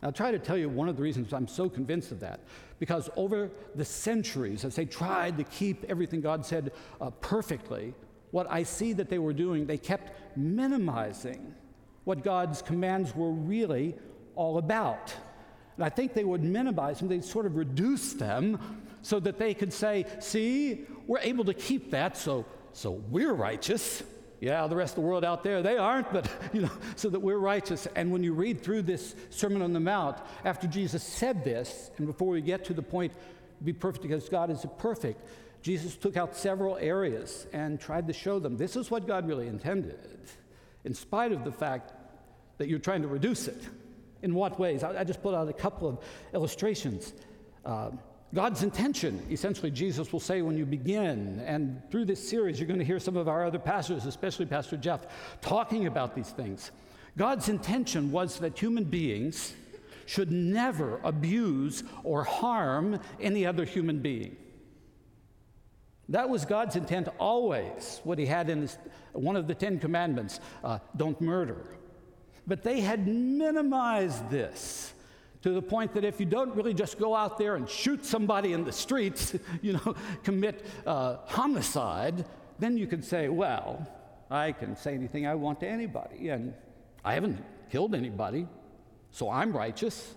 I'll 0.03 0.11
try 0.11 0.31
to 0.31 0.39
tell 0.39 0.57
you 0.57 0.67
one 0.67 0.89
of 0.89 0.97
the 0.97 1.03
reasons 1.03 1.31
I'm 1.31 1.47
so 1.47 1.69
convinced 1.69 2.11
of 2.11 2.19
that. 2.21 2.39
Because 2.79 3.09
over 3.15 3.51
the 3.75 3.85
centuries, 3.85 4.65
as 4.65 4.75
they 4.75 4.85
tried 4.85 5.37
to 5.37 5.43
keep 5.43 5.85
everything 5.87 6.21
God 6.21 6.43
said 6.43 6.71
uh, 6.99 7.11
perfectly, 7.11 7.93
what 8.31 8.47
I 8.49 8.63
see 8.63 8.93
that 8.93 9.09
they 9.09 9.19
were 9.19 9.33
doing, 9.33 9.67
they 9.67 9.77
kept 9.77 10.35
minimizing 10.35 11.53
what 12.05 12.23
God's 12.23 12.63
commands 12.63 13.15
were 13.15 13.31
really 13.31 13.93
all 14.35 14.57
about. 14.57 15.13
And 15.75 15.85
I 15.85 15.89
think 15.89 16.13
they 16.13 16.23
would 16.23 16.43
minimize 16.43 16.99
them, 16.99 17.07
they'd 17.07 17.23
sort 17.23 17.45
of 17.45 17.55
reduce 17.55 18.13
them 18.13 18.59
so 19.01 19.19
that 19.19 19.37
they 19.37 19.53
could 19.53 19.73
say, 19.73 20.05
see, 20.19 20.85
we're 21.07 21.19
able 21.19 21.45
to 21.45 21.53
keep 21.53 21.91
that, 21.91 22.17
so, 22.17 22.45
so 22.73 22.91
we're 23.09 23.33
righteous. 23.33 24.03
Yeah, 24.39 24.65
the 24.65 24.75
rest 24.75 24.93
of 24.93 25.03
the 25.03 25.07
world 25.07 25.23
out 25.23 25.43
there, 25.43 25.61
they 25.61 25.77
aren't, 25.77 26.11
but, 26.11 26.29
you 26.53 26.61
know, 26.61 26.71
so 26.95 27.09
that 27.09 27.19
we're 27.19 27.37
righteous. 27.37 27.87
And 27.95 28.11
when 28.11 28.23
you 28.23 28.33
read 28.33 28.61
through 28.61 28.83
this 28.83 29.15
Sermon 29.29 29.61
on 29.61 29.71
the 29.71 29.79
Mount, 29.79 30.17
after 30.43 30.67
Jesus 30.67 31.03
said 31.03 31.43
this, 31.43 31.91
and 31.97 32.07
before 32.07 32.29
we 32.29 32.41
get 32.41 32.65
to 32.65 32.73
the 32.73 32.81
point, 32.81 33.13
be 33.63 33.73
perfect 33.73 34.01
because 34.01 34.27
God 34.29 34.49
is 34.49 34.65
perfect, 34.79 35.23
Jesus 35.61 35.95
took 35.95 36.17
out 36.17 36.35
several 36.35 36.77
areas 36.77 37.45
and 37.53 37.79
tried 37.79 38.07
to 38.07 38.13
show 38.13 38.39
them 38.39 38.57
this 38.57 38.75
is 38.75 38.89
what 38.89 39.05
God 39.05 39.27
really 39.27 39.47
intended, 39.47 39.99
in 40.83 40.95
spite 40.95 41.31
of 41.31 41.43
the 41.43 41.51
fact 41.51 41.93
that 42.57 42.67
you're 42.67 42.79
trying 42.79 43.03
to 43.03 43.07
reduce 43.07 43.47
it. 43.47 43.61
In 44.21 44.35
what 44.35 44.59
ways? 44.59 44.83
I, 44.83 44.99
I 44.99 45.03
just 45.03 45.21
put 45.21 45.33
out 45.33 45.47
a 45.49 45.53
couple 45.53 45.87
of 45.87 45.99
illustrations. 46.33 47.13
Uh, 47.65 47.91
God's 48.33 48.63
intention, 48.63 49.25
essentially, 49.29 49.71
Jesus 49.71 50.13
will 50.13 50.21
say 50.21 50.41
when 50.41 50.57
you 50.57 50.65
begin. 50.65 51.43
And 51.45 51.81
through 51.91 52.05
this 52.05 52.25
series, 52.25 52.59
you're 52.59 52.67
going 52.67 52.79
to 52.79 52.85
hear 52.85 52.99
some 52.99 53.17
of 53.17 53.27
our 53.27 53.45
other 53.45 53.59
pastors, 53.59 54.05
especially 54.05 54.45
Pastor 54.45 54.77
Jeff, 54.77 55.05
talking 55.41 55.87
about 55.87 56.15
these 56.15 56.29
things. 56.29 56.71
God's 57.17 57.49
intention 57.49 58.11
was 58.11 58.39
that 58.39 58.57
human 58.57 58.85
beings 58.85 59.53
should 60.05 60.31
never 60.31 60.99
abuse 61.03 61.83
or 62.03 62.23
harm 62.23 62.99
any 63.19 63.45
other 63.45 63.65
human 63.65 63.99
being. 63.99 64.37
That 66.09 66.29
was 66.29 66.45
God's 66.45 66.75
intent 66.75 67.07
always, 67.19 68.01
what 68.03 68.17
he 68.17 68.25
had 68.25 68.49
in 68.49 68.61
his, 68.61 68.77
one 69.13 69.35
of 69.35 69.47
the 69.47 69.55
Ten 69.55 69.79
Commandments 69.79 70.39
uh, 70.63 70.79
don't 70.95 71.19
murder. 71.21 71.65
But 72.47 72.63
they 72.63 72.81
had 72.81 73.07
minimized 73.07 74.29
this 74.29 74.93
to 75.43 75.51
the 75.51 75.61
point 75.61 75.93
that 75.93 76.03
if 76.03 76.19
you 76.19 76.25
don't 76.25 76.55
really 76.55 76.73
just 76.73 76.99
go 76.99 77.15
out 77.15 77.37
there 77.37 77.55
and 77.55 77.67
shoot 77.67 78.05
somebody 78.05 78.53
in 78.53 78.63
the 78.63 78.71
streets, 78.71 79.35
you 79.61 79.73
know, 79.73 79.95
commit 80.23 80.65
uh, 80.85 81.17
homicide, 81.25 82.25
then 82.59 82.77
you 82.77 82.87
could 82.87 83.03
say, 83.03 83.27
well, 83.27 83.87
I 84.29 84.51
can 84.51 84.75
say 84.75 84.93
anything 84.93 85.25
I 85.27 85.35
want 85.35 85.59
to 85.61 85.67
anybody, 85.67 86.29
and 86.29 86.53
I 87.03 87.15
haven't 87.15 87.43
killed 87.69 87.95
anybody, 87.95 88.47
so 89.11 89.29
I'm 89.29 89.51
righteous. 89.51 90.15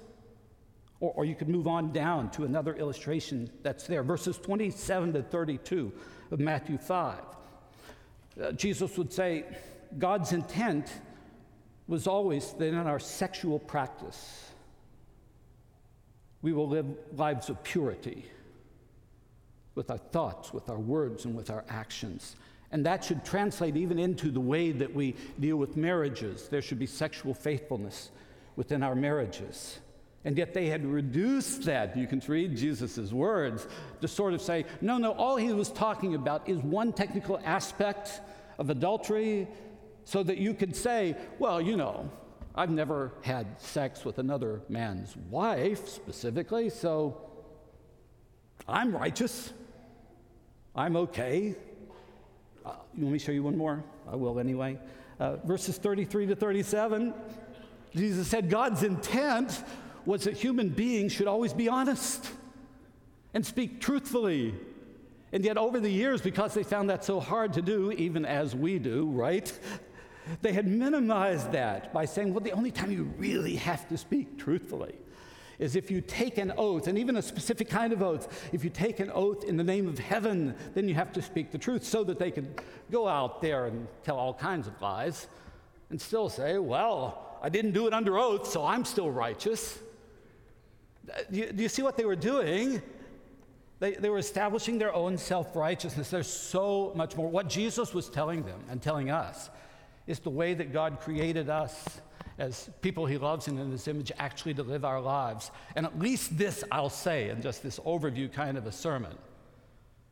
Or, 1.00 1.12
or 1.16 1.24
you 1.24 1.34
could 1.34 1.48
move 1.48 1.66
on 1.66 1.92
down 1.92 2.30
to 2.32 2.44
another 2.44 2.74
illustration 2.74 3.50
that's 3.62 3.86
there, 3.86 4.02
verses 4.02 4.38
27 4.38 5.14
to 5.14 5.22
32 5.22 5.92
of 6.30 6.38
Matthew 6.38 6.78
5. 6.78 7.18
Uh, 8.40 8.52
Jesus 8.52 8.96
would 8.98 9.12
say, 9.12 9.44
God's 9.98 10.32
intent 10.32 10.92
was 11.86 12.06
always 12.06 12.52
that 12.54 12.68
in 12.68 12.74
our 12.74 12.98
sexual 12.98 13.58
practice, 13.58 14.50
we 16.42 16.52
will 16.52 16.68
live 16.68 16.86
lives 17.16 17.48
of 17.48 17.62
purity 17.62 18.24
with 19.74 19.90
our 19.90 19.98
thoughts, 19.98 20.52
with 20.52 20.68
our 20.70 20.78
words, 20.78 21.24
and 21.24 21.34
with 21.34 21.50
our 21.50 21.64
actions. 21.68 22.36
And 22.70 22.86
that 22.86 23.04
should 23.04 23.24
translate 23.24 23.76
even 23.76 23.98
into 23.98 24.30
the 24.30 24.40
way 24.40 24.72
that 24.72 24.94
we 24.94 25.14
deal 25.38 25.56
with 25.56 25.76
marriages. 25.76 26.48
There 26.48 26.62
should 26.62 26.78
be 26.78 26.86
sexual 26.86 27.34
faithfulness 27.34 28.10
within 28.56 28.82
our 28.82 28.94
marriages. 28.94 29.78
And 30.24 30.38
yet 30.38 30.54
they 30.54 30.66
had 30.66 30.86
reduced 30.86 31.64
that. 31.64 31.96
You 31.96 32.06
can 32.06 32.22
read 32.26 32.56
Jesus' 32.56 33.12
words 33.12 33.66
to 34.00 34.08
sort 34.08 34.32
of 34.32 34.40
say, 34.40 34.64
no, 34.80 34.96
no, 34.96 35.12
all 35.12 35.36
he 35.36 35.52
was 35.52 35.70
talking 35.70 36.14
about 36.14 36.48
is 36.48 36.58
one 36.58 36.92
technical 36.92 37.38
aspect 37.44 38.20
of 38.58 38.70
adultery, 38.70 39.46
so 40.04 40.22
that 40.22 40.38
you 40.38 40.54
could 40.54 40.76
say, 40.76 41.16
well, 41.38 41.60
you 41.60 41.76
know, 41.76 42.10
I've 42.54 42.70
never 42.70 43.12
had 43.22 43.60
sex 43.60 44.04
with 44.04 44.18
another 44.18 44.62
man's 44.68 45.16
wife 45.30 45.88
specifically, 45.88 46.70
so 46.70 47.20
I'm 48.68 48.94
righteous. 48.94 49.52
I'm 50.76 50.96
okay. 50.96 51.54
Uh, 52.64 52.72
you 52.94 53.02
want 53.04 53.12
me 53.12 53.18
to 53.18 53.24
show 53.24 53.32
you 53.32 53.42
one 53.42 53.56
more? 53.56 53.82
I 54.10 54.16
will 54.16 54.38
anyway. 54.38 54.78
Uh, 55.18 55.36
verses 55.36 55.78
33 55.78 56.26
to 56.26 56.36
37, 56.36 57.14
Jesus 57.94 58.28
said 58.28 58.50
God's 58.50 58.82
intent 58.82 59.62
was 60.06 60.24
that 60.24 60.34
human 60.34 60.68
beings 60.68 61.12
should 61.12 61.28
always 61.28 61.52
be 61.52 61.68
honest 61.68 62.28
and 63.32 63.44
speak 63.44 63.80
truthfully. 63.80 64.54
And 65.32 65.44
yet, 65.44 65.58
over 65.58 65.80
the 65.80 65.90
years, 65.90 66.20
because 66.20 66.54
they 66.54 66.62
found 66.62 66.90
that 66.90 67.04
so 67.04 67.18
hard 67.18 67.54
to 67.54 67.62
do, 67.62 67.90
even 67.92 68.24
as 68.24 68.54
we 68.54 68.78
do, 68.78 69.10
right? 69.10 69.52
They 70.42 70.52
had 70.52 70.66
minimized 70.66 71.52
that 71.52 71.92
by 71.92 72.04
saying, 72.06 72.32
well, 72.32 72.42
the 72.42 72.52
only 72.52 72.70
time 72.70 72.90
you 72.90 73.04
really 73.18 73.56
have 73.56 73.88
to 73.88 73.98
speak 73.98 74.38
truthfully 74.38 74.94
is 75.58 75.76
if 75.76 75.90
you 75.90 76.00
take 76.00 76.38
an 76.38 76.52
oath, 76.56 76.88
and 76.88 76.98
even 76.98 77.16
a 77.16 77.22
specific 77.22 77.68
kind 77.68 77.92
of 77.92 78.02
oath. 78.02 78.50
If 78.52 78.64
you 78.64 78.70
take 78.70 79.00
an 79.00 79.10
oath 79.12 79.44
in 79.44 79.56
the 79.56 79.64
name 79.64 79.86
of 79.88 79.98
heaven, 79.98 80.54
then 80.74 80.88
you 80.88 80.94
have 80.94 81.12
to 81.12 81.22
speak 81.22 81.52
the 81.52 81.58
truth 81.58 81.84
so 81.84 82.04
that 82.04 82.18
they 82.18 82.30
could 82.30 82.60
go 82.90 83.06
out 83.06 83.40
there 83.40 83.66
and 83.66 83.86
tell 84.02 84.16
all 84.16 84.34
kinds 84.34 84.66
of 84.66 84.80
lies 84.80 85.28
and 85.90 86.00
still 86.00 86.28
say, 86.28 86.58
well, 86.58 87.38
I 87.42 87.48
didn't 87.48 87.72
do 87.72 87.86
it 87.86 87.94
under 87.94 88.18
oath, 88.18 88.50
so 88.50 88.64
I'm 88.64 88.84
still 88.84 89.10
righteous. 89.10 89.78
Do 91.30 91.38
you, 91.38 91.52
do 91.52 91.62
you 91.62 91.68
see 91.68 91.82
what 91.82 91.96
they 91.96 92.04
were 92.04 92.16
doing? 92.16 92.82
They, 93.78 93.92
they 93.92 94.08
were 94.08 94.18
establishing 94.18 94.78
their 94.78 94.94
own 94.94 95.18
self 95.18 95.54
righteousness. 95.54 96.08
There's 96.08 96.32
so 96.32 96.92
much 96.94 97.16
more. 97.16 97.28
What 97.28 97.48
Jesus 97.48 97.92
was 97.92 98.08
telling 98.08 98.42
them 98.44 98.64
and 98.70 98.80
telling 98.80 99.10
us 99.10 99.50
is 100.06 100.18
the 100.18 100.30
way 100.30 100.54
that 100.54 100.72
God 100.72 101.00
created 101.00 101.48
us 101.48 102.00
as 102.38 102.68
people 102.82 103.06
he 103.06 103.16
loves 103.16 103.48
and 103.48 103.58
in 103.58 103.70
his 103.70 103.86
image 103.88 104.10
actually 104.18 104.54
to 104.54 104.62
live 104.62 104.84
our 104.84 105.00
lives. 105.00 105.50
And 105.76 105.86
at 105.86 105.98
least 105.98 106.36
this 106.36 106.64
I'll 106.70 106.90
say 106.90 107.30
in 107.30 107.42
just 107.42 107.62
this 107.62 107.78
overview 107.80 108.32
kind 108.32 108.58
of 108.58 108.66
a 108.66 108.72
sermon. 108.72 109.16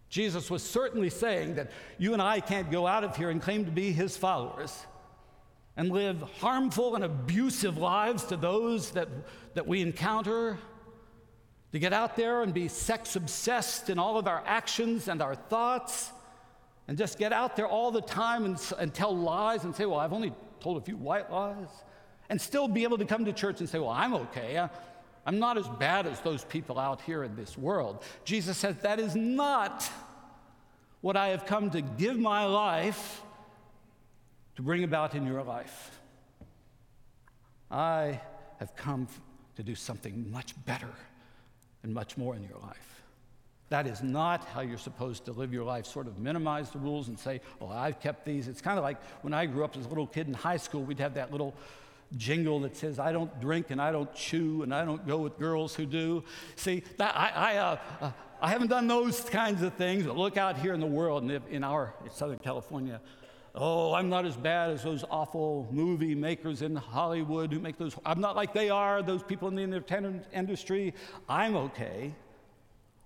Jesus 0.08 0.50
was 0.50 0.62
certainly 0.62 1.10
saying 1.10 1.54
that 1.54 1.70
you 1.98 2.12
and 2.12 2.20
I 2.20 2.40
can't 2.40 2.70
go 2.70 2.86
out 2.86 3.02
of 3.02 3.16
here 3.16 3.30
and 3.30 3.40
claim 3.40 3.64
to 3.64 3.70
be 3.70 3.92
his 3.92 4.16
followers 4.16 4.86
and 5.76 5.90
live 5.90 6.20
harmful 6.40 6.94
and 6.94 7.04
abusive 7.04 7.78
lives 7.78 8.24
to 8.24 8.36
those 8.36 8.90
that, 8.90 9.08
that 9.54 9.66
we 9.66 9.80
encounter, 9.80 10.58
to 11.72 11.78
get 11.78 11.94
out 11.94 12.14
there 12.14 12.42
and 12.42 12.52
be 12.52 12.68
sex 12.68 13.16
obsessed 13.16 13.88
in 13.88 13.98
all 13.98 14.18
of 14.18 14.28
our 14.28 14.42
actions 14.46 15.08
and 15.08 15.22
our 15.22 15.34
thoughts 15.34 16.12
and 16.92 16.98
just 16.98 17.18
get 17.18 17.32
out 17.32 17.56
there 17.56 17.66
all 17.66 17.90
the 17.90 18.02
time 18.02 18.44
and, 18.44 18.60
and 18.78 18.92
tell 18.92 19.16
lies 19.16 19.64
and 19.64 19.74
say, 19.74 19.86
Well, 19.86 19.98
I've 19.98 20.12
only 20.12 20.30
told 20.60 20.76
a 20.76 20.82
few 20.82 20.98
white 20.98 21.32
lies, 21.32 21.70
and 22.28 22.38
still 22.38 22.68
be 22.68 22.82
able 22.82 22.98
to 22.98 23.06
come 23.06 23.24
to 23.24 23.32
church 23.32 23.60
and 23.60 23.66
say, 23.66 23.78
Well, 23.78 23.88
I'm 23.88 24.12
okay. 24.12 24.62
I'm 25.24 25.38
not 25.38 25.56
as 25.56 25.66
bad 25.66 26.06
as 26.06 26.20
those 26.20 26.44
people 26.44 26.78
out 26.78 27.00
here 27.00 27.24
in 27.24 27.34
this 27.34 27.56
world. 27.56 28.04
Jesus 28.26 28.58
says, 28.58 28.76
That 28.82 29.00
is 29.00 29.16
not 29.16 29.90
what 31.00 31.16
I 31.16 31.28
have 31.28 31.46
come 31.46 31.70
to 31.70 31.80
give 31.80 32.18
my 32.18 32.44
life 32.44 33.22
to 34.56 34.62
bring 34.62 34.84
about 34.84 35.14
in 35.14 35.26
your 35.26 35.42
life. 35.42 35.98
I 37.70 38.20
have 38.58 38.76
come 38.76 39.08
to 39.56 39.62
do 39.62 39.74
something 39.74 40.30
much 40.30 40.62
better 40.66 40.92
and 41.82 41.94
much 41.94 42.18
more 42.18 42.36
in 42.36 42.42
your 42.42 42.58
life. 42.58 43.01
That 43.72 43.86
is 43.86 44.02
not 44.02 44.44
how 44.44 44.60
you're 44.60 44.76
supposed 44.76 45.24
to 45.24 45.32
live 45.32 45.50
your 45.50 45.64
life, 45.64 45.86
sort 45.86 46.06
of 46.06 46.18
minimize 46.18 46.68
the 46.68 46.78
rules 46.78 47.08
and 47.08 47.18
say, 47.18 47.40
well, 47.58 47.70
I've 47.70 48.00
kept 48.00 48.26
these. 48.26 48.46
It's 48.46 48.60
kind 48.60 48.76
of 48.76 48.84
like 48.84 49.02
when 49.22 49.32
I 49.32 49.46
grew 49.46 49.64
up 49.64 49.78
as 49.78 49.86
a 49.86 49.88
little 49.88 50.06
kid 50.06 50.28
in 50.28 50.34
high 50.34 50.58
school, 50.58 50.82
we'd 50.82 51.00
have 51.00 51.14
that 51.14 51.32
little 51.32 51.54
jingle 52.14 52.60
that 52.60 52.76
says, 52.76 52.98
I 52.98 53.12
don't 53.12 53.40
drink 53.40 53.70
and 53.70 53.80
I 53.80 53.90
don't 53.90 54.14
chew 54.14 54.62
and 54.62 54.74
I 54.74 54.84
don't 54.84 55.06
go 55.06 55.16
with 55.16 55.38
girls 55.38 55.74
who 55.74 55.86
do. 55.86 56.22
See, 56.54 56.82
that, 56.98 57.16
I, 57.16 57.30
I, 57.30 57.56
uh, 57.56 57.78
uh, 58.02 58.12
I 58.42 58.50
haven't 58.50 58.68
done 58.68 58.88
those 58.88 59.22
kinds 59.22 59.62
of 59.62 59.72
things, 59.72 60.04
but 60.04 60.18
look 60.18 60.36
out 60.36 60.58
here 60.58 60.74
in 60.74 60.80
the 60.80 60.86
world, 60.86 61.22
and 61.22 61.40
in 61.48 61.64
our 61.64 61.94
in 62.04 62.10
Southern 62.10 62.40
California, 62.40 63.00
Oh, 63.54 63.92
I'm 63.92 64.08
not 64.08 64.24
as 64.24 64.34
bad 64.34 64.70
as 64.70 64.82
those 64.82 65.04
awful 65.10 65.68
movie 65.70 66.14
makers 66.14 66.62
in 66.62 66.74
Hollywood 66.74 67.52
who 67.52 67.60
make 67.60 67.76
those. 67.76 67.94
I'm 68.04 68.20
not 68.20 68.34
like 68.34 68.54
they 68.54 68.70
are, 68.70 69.02
those 69.02 69.22
people 69.22 69.46
in 69.48 69.54
the 69.54 69.62
entertainment 69.62 70.24
industry. 70.32 70.94
I'm 71.28 71.54
okay. 71.56 72.14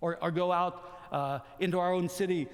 Or, 0.00 0.18
or 0.22 0.30
go 0.30 0.52
out 0.52 0.98
uh, 1.10 1.38
into 1.58 1.78
our 1.78 1.92
own 1.92 2.08
city. 2.08 2.48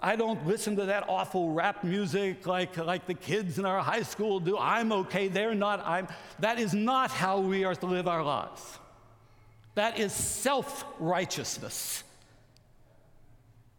I 0.00 0.16
don't 0.16 0.44
listen 0.46 0.76
to 0.76 0.86
that 0.86 1.08
awful 1.08 1.52
rap 1.52 1.84
music 1.84 2.46
like, 2.46 2.76
like 2.76 3.06
the 3.06 3.14
kids 3.14 3.58
in 3.58 3.64
our 3.64 3.80
high 3.80 4.02
school 4.02 4.40
do. 4.40 4.58
I'm 4.58 4.90
okay. 4.92 5.28
They're 5.28 5.54
not. 5.54 5.86
I'm, 5.86 6.08
that 6.40 6.58
is 6.58 6.74
not 6.74 7.10
how 7.10 7.38
we 7.38 7.64
are 7.64 7.74
to 7.76 7.86
live 7.86 8.08
our 8.08 8.24
lives. 8.24 8.78
That 9.74 9.98
is 9.98 10.12
self 10.12 10.84
righteousness. 10.98 12.02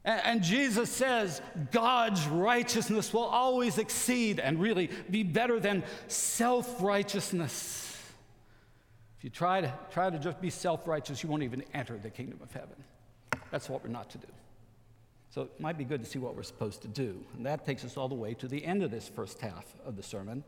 And 0.05 0.43
Jesus 0.43 0.89
says 0.89 1.41
God's 1.72 2.27
righteousness 2.27 3.13
will 3.13 3.24
always 3.24 3.77
exceed 3.77 4.39
and 4.39 4.60
really 4.60 4.89
be 5.10 5.24
better 5.24 5.60
than 5.60 5.84
self 6.08 6.82
righteousness. 6.82 7.98
If 9.17 9.24
you 9.24 9.29
try 9.29 9.62
to, 9.62 9.74
try 9.91 10.10
to 10.10 10.20
just 10.20 10.41
be 10.41 10.50
self 10.50 10.88
righteous, 10.88 11.24
you 11.24 11.29
won't 11.29 11.43
even 11.43 11.63
enter 11.74 11.98
the 11.98 12.10
kingdom 12.10 12.39
of 12.41 12.51
heaven. 12.51 12.84
That's 13.53 13.69
what 13.69 13.83
we're 13.83 13.89
not 13.91 14.10
to 14.10 14.17
do. 14.17 14.27
So 15.29 15.43
it 15.43 15.60
might 15.60 15.77
be 15.77 15.83
good 15.83 16.03
to 16.03 16.10
see 16.10 16.17
what 16.19 16.36
we're 16.36 16.43
supposed 16.43 16.81
to 16.81 16.88
do. 16.88 17.24
And 17.38 17.45
that 17.45 17.65
takes 17.65 17.86
us 17.86 17.98
all 17.98 18.10
the 18.10 18.15
way 18.15 18.33
to 18.36 18.48
the 18.48 18.65
end 18.65 18.81
of 18.81 18.91
this 18.91 19.07
first 19.07 19.39
half 19.39 19.65
of 19.86 19.95
the 19.95 20.03
sermon. 20.03 20.43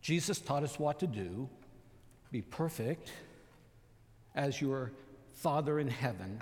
Jesus 0.00 0.38
taught 0.38 0.62
us 0.62 0.78
what 0.78 1.00
to 1.00 1.06
do 1.06 1.48
be 2.32 2.40
perfect 2.40 3.10
as 4.34 4.60
your 4.60 4.92
Father 5.34 5.80
in 5.80 5.88
heaven 5.88 6.40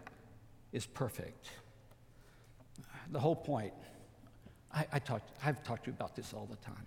is 0.72 0.84
perfect 0.84 1.48
the 3.10 3.20
whole 3.20 3.36
point, 3.36 3.72
I, 4.72 4.86
I 4.92 4.98
talked, 4.98 5.30
I've 5.44 5.62
talked 5.62 5.84
to 5.84 5.90
you 5.90 5.96
about 5.96 6.14
this 6.14 6.32
all 6.32 6.46
the 6.46 6.56
time, 6.56 6.86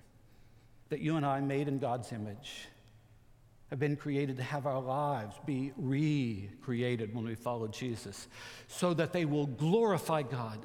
that 0.89 0.99
you 0.99 1.15
and 1.17 1.25
I, 1.25 1.39
made 1.39 1.67
in 1.67 1.79
God's 1.79 2.11
image, 2.11 2.67
have 3.71 3.79
been 3.79 3.95
created 3.95 4.37
to 4.37 4.43
have 4.43 4.67
our 4.67 4.81
lives 4.81 5.35
be 5.45 5.71
recreated 5.77 7.15
when 7.15 7.25
we 7.25 7.35
follow 7.35 7.67
Jesus, 7.67 8.27
so 8.67 8.93
that 8.93 9.13
they 9.13 9.25
will 9.25 9.47
glorify 9.47 10.21
God, 10.21 10.59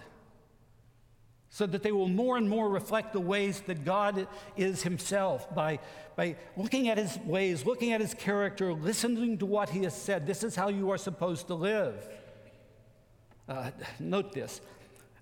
so 1.49 1.67
that 1.67 1.83
they 1.83 1.93
will 1.93 2.09
more 2.09 2.37
and 2.37 2.51
more 2.51 2.69
reflect 2.69 3.13
the 3.13 3.21
ways 3.21 3.61
that 3.63 3.85
God 3.85 4.27
is 4.57 4.83
Himself 4.83 5.55
by, 5.55 5.79
by 6.17 6.37
looking 6.57 6.89
at 6.89 6.99
His 6.99 7.17
ways, 7.25 7.65
looking 7.65 7.93
at 7.93 8.01
His 8.01 8.13
character, 8.13 8.75
listening 8.75 9.39
to 9.39 9.47
what 9.47 9.71
He 9.71 9.85
has 9.85 9.95
said. 9.95 10.27
This 10.27 10.43
is 10.43 10.57
how 10.57 10.69
you 10.69 10.91
are 10.91 10.99
supposed 10.99 11.47
to 11.47 11.55
live. 11.55 12.09
Uh, 13.49 13.71
note 14.01 14.33
this 14.33 14.61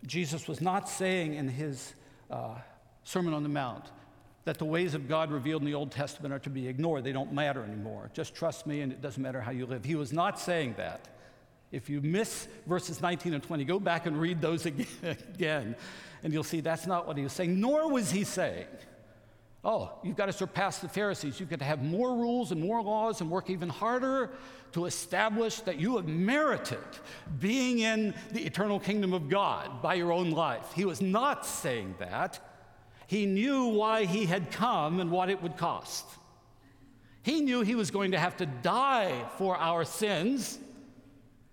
Jesus 0.06 0.48
was 0.48 0.60
not 0.60 0.88
saying 0.88 1.34
in 1.34 1.48
his 1.48 1.94
uh, 2.30 2.56
Sermon 3.04 3.34
on 3.34 3.42
the 3.42 3.48
Mount 3.48 3.84
that 4.44 4.58
the 4.58 4.64
ways 4.64 4.94
of 4.94 5.08
God 5.08 5.30
revealed 5.30 5.62
in 5.62 5.66
the 5.66 5.74
Old 5.74 5.90
Testament 5.90 6.34
are 6.34 6.38
to 6.40 6.50
be 6.50 6.68
ignored. 6.68 7.04
They 7.04 7.12
don't 7.12 7.32
matter 7.32 7.62
anymore. 7.62 8.10
Just 8.12 8.34
trust 8.34 8.66
me, 8.66 8.82
and 8.82 8.92
it 8.92 9.00
doesn't 9.00 9.22
matter 9.22 9.40
how 9.40 9.50
you 9.50 9.66
live. 9.66 9.84
He 9.84 9.94
was 9.94 10.12
not 10.12 10.38
saying 10.38 10.74
that. 10.76 11.08
If 11.72 11.88
you 11.88 12.00
miss 12.02 12.46
verses 12.66 13.00
19 13.00 13.34
and 13.34 13.42
20, 13.42 13.64
go 13.64 13.80
back 13.80 14.06
and 14.06 14.20
read 14.20 14.40
those 14.40 14.66
again, 15.02 15.74
and 16.22 16.32
you'll 16.32 16.44
see 16.44 16.60
that's 16.60 16.86
not 16.86 17.06
what 17.06 17.16
he 17.16 17.24
was 17.24 17.32
saying. 17.32 17.58
Nor 17.58 17.90
was 17.90 18.10
he 18.10 18.22
saying, 18.24 18.66
oh, 19.64 19.90
you've 20.02 20.16
got 20.16 20.26
to 20.26 20.32
surpass 20.32 20.78
the 20.78 20.88
Pharisees. 20.88 21.40
You've 21.40 21.48
got 21.48 21.60
to 21.60 21.64
have 21.64 21.82
more 21.82 22.14
rules 22.14 22.52
and 22.52 22.60
more 22.60 22.82
laws 22.82 23.20
and 23.20 23.30
work 23.30 23.48
even 23.48 23.70
harder 23.70 24.30
to 24.72 24.84
establish 24.84 25.60
that 25.60 25.78
you 25.78 25.96
have 25.96 26.06
merited 26.06 26.78
being 27.40 27.78
in 27.78 28.14
the 28.32 28.44
eternal 28.44 28.78
kingdom 28.78 29.14
of 29.14 29.28
God 29.28 29.80
by 29.80 29.94
your 29.94 30.12
own 30.12 30.30
life. 30.30 30.72
He 30.74 30.84
was 30.84 31.00
not 31.00 31.46
saying 31.46 31.94
that. 31.98 32.40
He 33.14 33.26
knew 33.26 33.66
why 33.66 34.06
he 34.06 34.26
had 34.26 34.50
come 34.50 34.98
and 34.98 35.08
what 35.08 35.30
it 35.30 35.40
would 35.40 35.56
cost. 35.56 36.04
He 37.22 37.42
knew 37.42 37.60
he 37.60 37.76
was 37.76 37.92
going 37.92 38.10
to 38.10 38.18
have 38.18 38.36
to 38.38 38.46
die 38.46 39.12
for 39.38 39.56
our 39.56 39.84
sins 39.84 40.58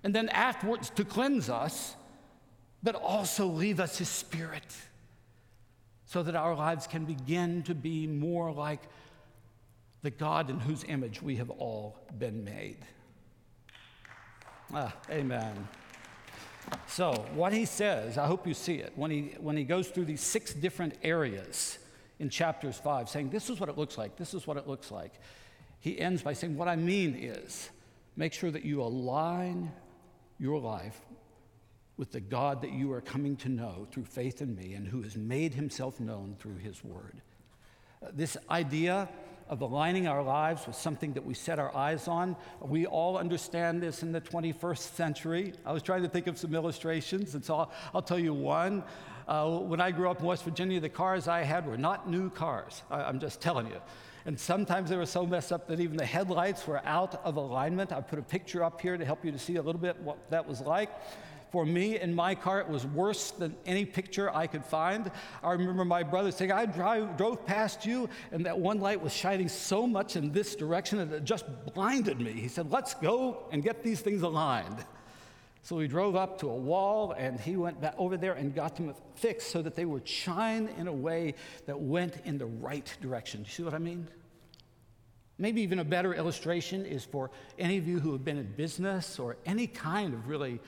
and 0.03 0.11
then 0.11 0.27
afterwards 0.29 0.89
to 0.95 1.05
cleanse 1.05 1.51
us, 1.51 1.95
but 2.81 2.95
also 2.95 3.45
leave 3.45 3.79
us 3.79 3.99
his 3.99 4.09
spirit 4.09 4.75
so 6.05 6.23
that 6.23 6.35
our 6.35 6.55
lives 6.55 6.87
can 6.87 7.05
begin 7.05 7.61
to 7.61 7.75
be 7.75 8.07
more 8.07 8.51
like 8.51 8.81
the 10.01 10.09
God 10.09 10.49
in 10.49 10.59
whose 10.59 10.83
image 10.85 11.21
we 11.21 11.35
have 11.35 11.51
all 11.51 11.95
been 12.17 12.43
made. 12.43 12.79
Ah, 14.73 14.95
amen. 15.11 15.67
So, 16.87 17.25
what 17.33 17.53
he 17.53 17.65
says, 17.65 18.17
I 18.17 18.27
hope 18.27 18.45
you 18.45 18.53
see 18.53 18.75
it, 18.75 18.93
when 18.95 19.11
he, 19.11 19.35
when 19.39 19.57
he 19.57 19.63
goes 19.63 19.87
through 19.87 20.05
these 20.05 20.21
six 20.21 20.53
different 20.53 20.95
areas 21.03 21.79
in 22.19 22.29
chapters 22.29 22.77
five, 22.77 23.09
saying, 23.09 23.29
This 23.29 23.49
is 23.49 23.59
what 23.59 23.69
it 23.69 23.77
looks 23.77 23.97
like, 23.97 24.17
this 24.17 24.33
is 24.33 24.45
what 24.45 24.57
it 24.57 24.67
looks 24.67 24.91
like, 24.91 25.13
he 25.79 25.99
ends 25.99 26.21
by 26.21 26.33
saying, 26.33 26.57
What 26.57 26.67
I 26.67 26.75
mean 26.75 27.15
is, 27.15 27.69
make 28.15 28.33
sure 28.33 28.51
that 28.51 28.63
you 28.63 28.81
align 28.81 29.71
your 30.39 30.59
life 30.59 30.99
with 31.97 32.11
the 32.11 32.19
God 32.19 32.61
that 32.61 32.71
you 32.71 32.91
are 32.93 33.01
coming 33.01 33.35
to 33.37 33.49
know 33.49 33.87
through 33.91 34.05
faith 34.05 34.41
in 34.41 34.55
me 34.55 34.73
and 34.73 34.87
who 34.87 35.01
has 35.03 35.15
made 35.15 35.53
himself 35.53 35.99
known 35.99 36.35
through 36.39 36.57
his 36.57 36.83
word. 36.83 37.21
Uh, 38.03 38.07
this 38.13 38.37
idea 38.49 39.07
of 39.51 39.59
aligning 39.61 40.07
our 40.07 40.23
lives 40.23 40.65
with 40.65 40.77
something 40.77 41.11
that 41.11 41.25
we 41.25 41.33
set 41.33 41.59
our 41.59 41.75
eyes 41.75 42.07
on. 42.07 42.37
We 42.61 42.85
all 42.85 43.17
understand 43.17 43.83
this 43.83 44.01
in 44.01 44.13
the 44.13 44.21
21st 44.21 44.95
century. 44.95 45.53
I 45.65 45.73
was 45.73 45.83
trying 45.83 46.03
to 46.03 46.09
think 46.09 46.27
of 46.27 46.37
some 46.37 46.55
illustrations, 46.55 47.35
and 47.35 47.43
so 47.43 47.55
I'll, 47.55 47.71
I'll 47.93 48.01
tell 48.01 48.17
you 48.17 48.33
one. 48.33 48.81
Uh, 49.27 49.59
when 49.59 49.81
I 49.81 49.91
grew 49.91 50.09
up 50.09 50.21
in 50.21 50.25
West 50.25 50.45
Virginia, 50.45 50.79
the 50.79 50.89
cars 50.89 51.27
I 51.27 51.43
had 51.43 51.67
were 51.67 51.77
not 51.77 52.09
new 52.09 52.29
cars. 52.29 52.81
I, 52.89 53.03
I'm 53.03 53.19
just 53.19 53.41
telling 53.41 53.67
you. 53.67 53.81
And 54.25 54.39
sometimes 54.39 54.89
they 54.89 54.95
were 54.95 55.05
so 55.05 55.25
messed 55.25 55.51
up 55.51 55.67
that 55.67 55.81
even 55.81 55.97
the 55.97 56.05
headlights 56.05 56.65
were 56.65 56.81
out 56.85 57.21
of 57.25 57.35
alignment. 57.35 57.91
I 57.91 57.99
put 57.99 58.19
a 58.19 58.23
picture 58.23 58.63
up 58.63 58.79
here 58.79 58.97
to 58.97 59.03
help 59.03 59.25
you 59.25 59.31
to 59.33 59.39
see 59.39 59.57
a 59.57 59.61
little 59.61 59.81
bit 59.81 59.99
what 60.01 60.29
that 60.29 60.47
was 60.47 60.61
like. 60.61 60.91
For 61.51 61.65
me, 61.65 61.99
in 61.99 62.15
my 62.15 62.33
car, 62.33 62.61
it 62.61 62.69
was 62.69 62.85
worse 62.85 63.31
than 63.31 63.53
any 63.65 63.83
picture 63.83 64.33
I 64.33 64.47
could 64.47 64.63
find. 64.63 65.11
I 65.43 65.51
remember 65.51 65.83
my 65.83 66.01
brother 66.01 66.31
saying, 66.31 66.53
I 66.53 66.65
drive, 66.65 67.17
drove 67.17 67.45
past 67.45 67.85
you, 67.85 68.07
and 68.31 68.45
that 68.45 68.57
one 68.57 68.79
light 68.79 69.01
was 69.01 69.13
shining 69.13 69.49
so 69.49 69.85
much 69.85 70.15
in 70.15 70.31
this 70.31 70.55
direction 70.55 70.97
that 70.99 71.13
it 71.13 71.25
just 71.25 71.45
blinded 71.73 72.21
me. 72.21 72.31
He 72.31 72.47
said, 72.47 72.71
Let's 72.71 72.93
go 72.93 73.43
and 73.51 73.61
get 73.61 73.83
these 73.83 73.99
things 73.99 74.21
aligned. 74.21 74.85
So 75.63 75.75
we 75.75 75.89
drove 75.89 76.15
up 76.15 76.39
to 76.39 76.49
a 76.49 76.55
wall, 76.55 77.13
and 77.17 77.37
he 77.37 77.57
went 77.57 77.81
back 77.81 77.95
over 77.97 78.15
there 78.15 78.33
and 78.33 78.55
got 78.55 78.77
them 78.77 78.93
fixed 79.15 79.51
so 79.51 79.61
that 79.61 79.75
they 79.75 79.85
would 79.85 80.07
shine 80.07 80.69
in 80.77 80.87
a 80.87 80.93
way 80.93 81.35
that 81.65 81.79
went 81.79 82.15
in 82.23 82.37
the 82.37 82.45
right 82.45 82.95
direction. 83.01 83.43
Do 83.43 83.47
you 83.47 83.53
see 83.53 83.63
what 83.63 83.73
I 83.73 83.77
mean? 83.77 84.07
Maybe 85.37 85.61
even 85.61 85.79
a 85.79 85.83
better 85.83 86.13
illustration 86.13 86.85
is 86.85 87.03
for 87.03 87.29
any 87.59 87.77
of 87.77 87.87
you 87.87 87.99
who 87.99 88.13
have 88.13 88.23
been 88.23 88.37
in 88.37 88.51
business 88.53 89.19
or 89.19 89.37
any 89.45 89.67
kind 89.67 90.13
of 90.13 90.27
really 90.27 90.59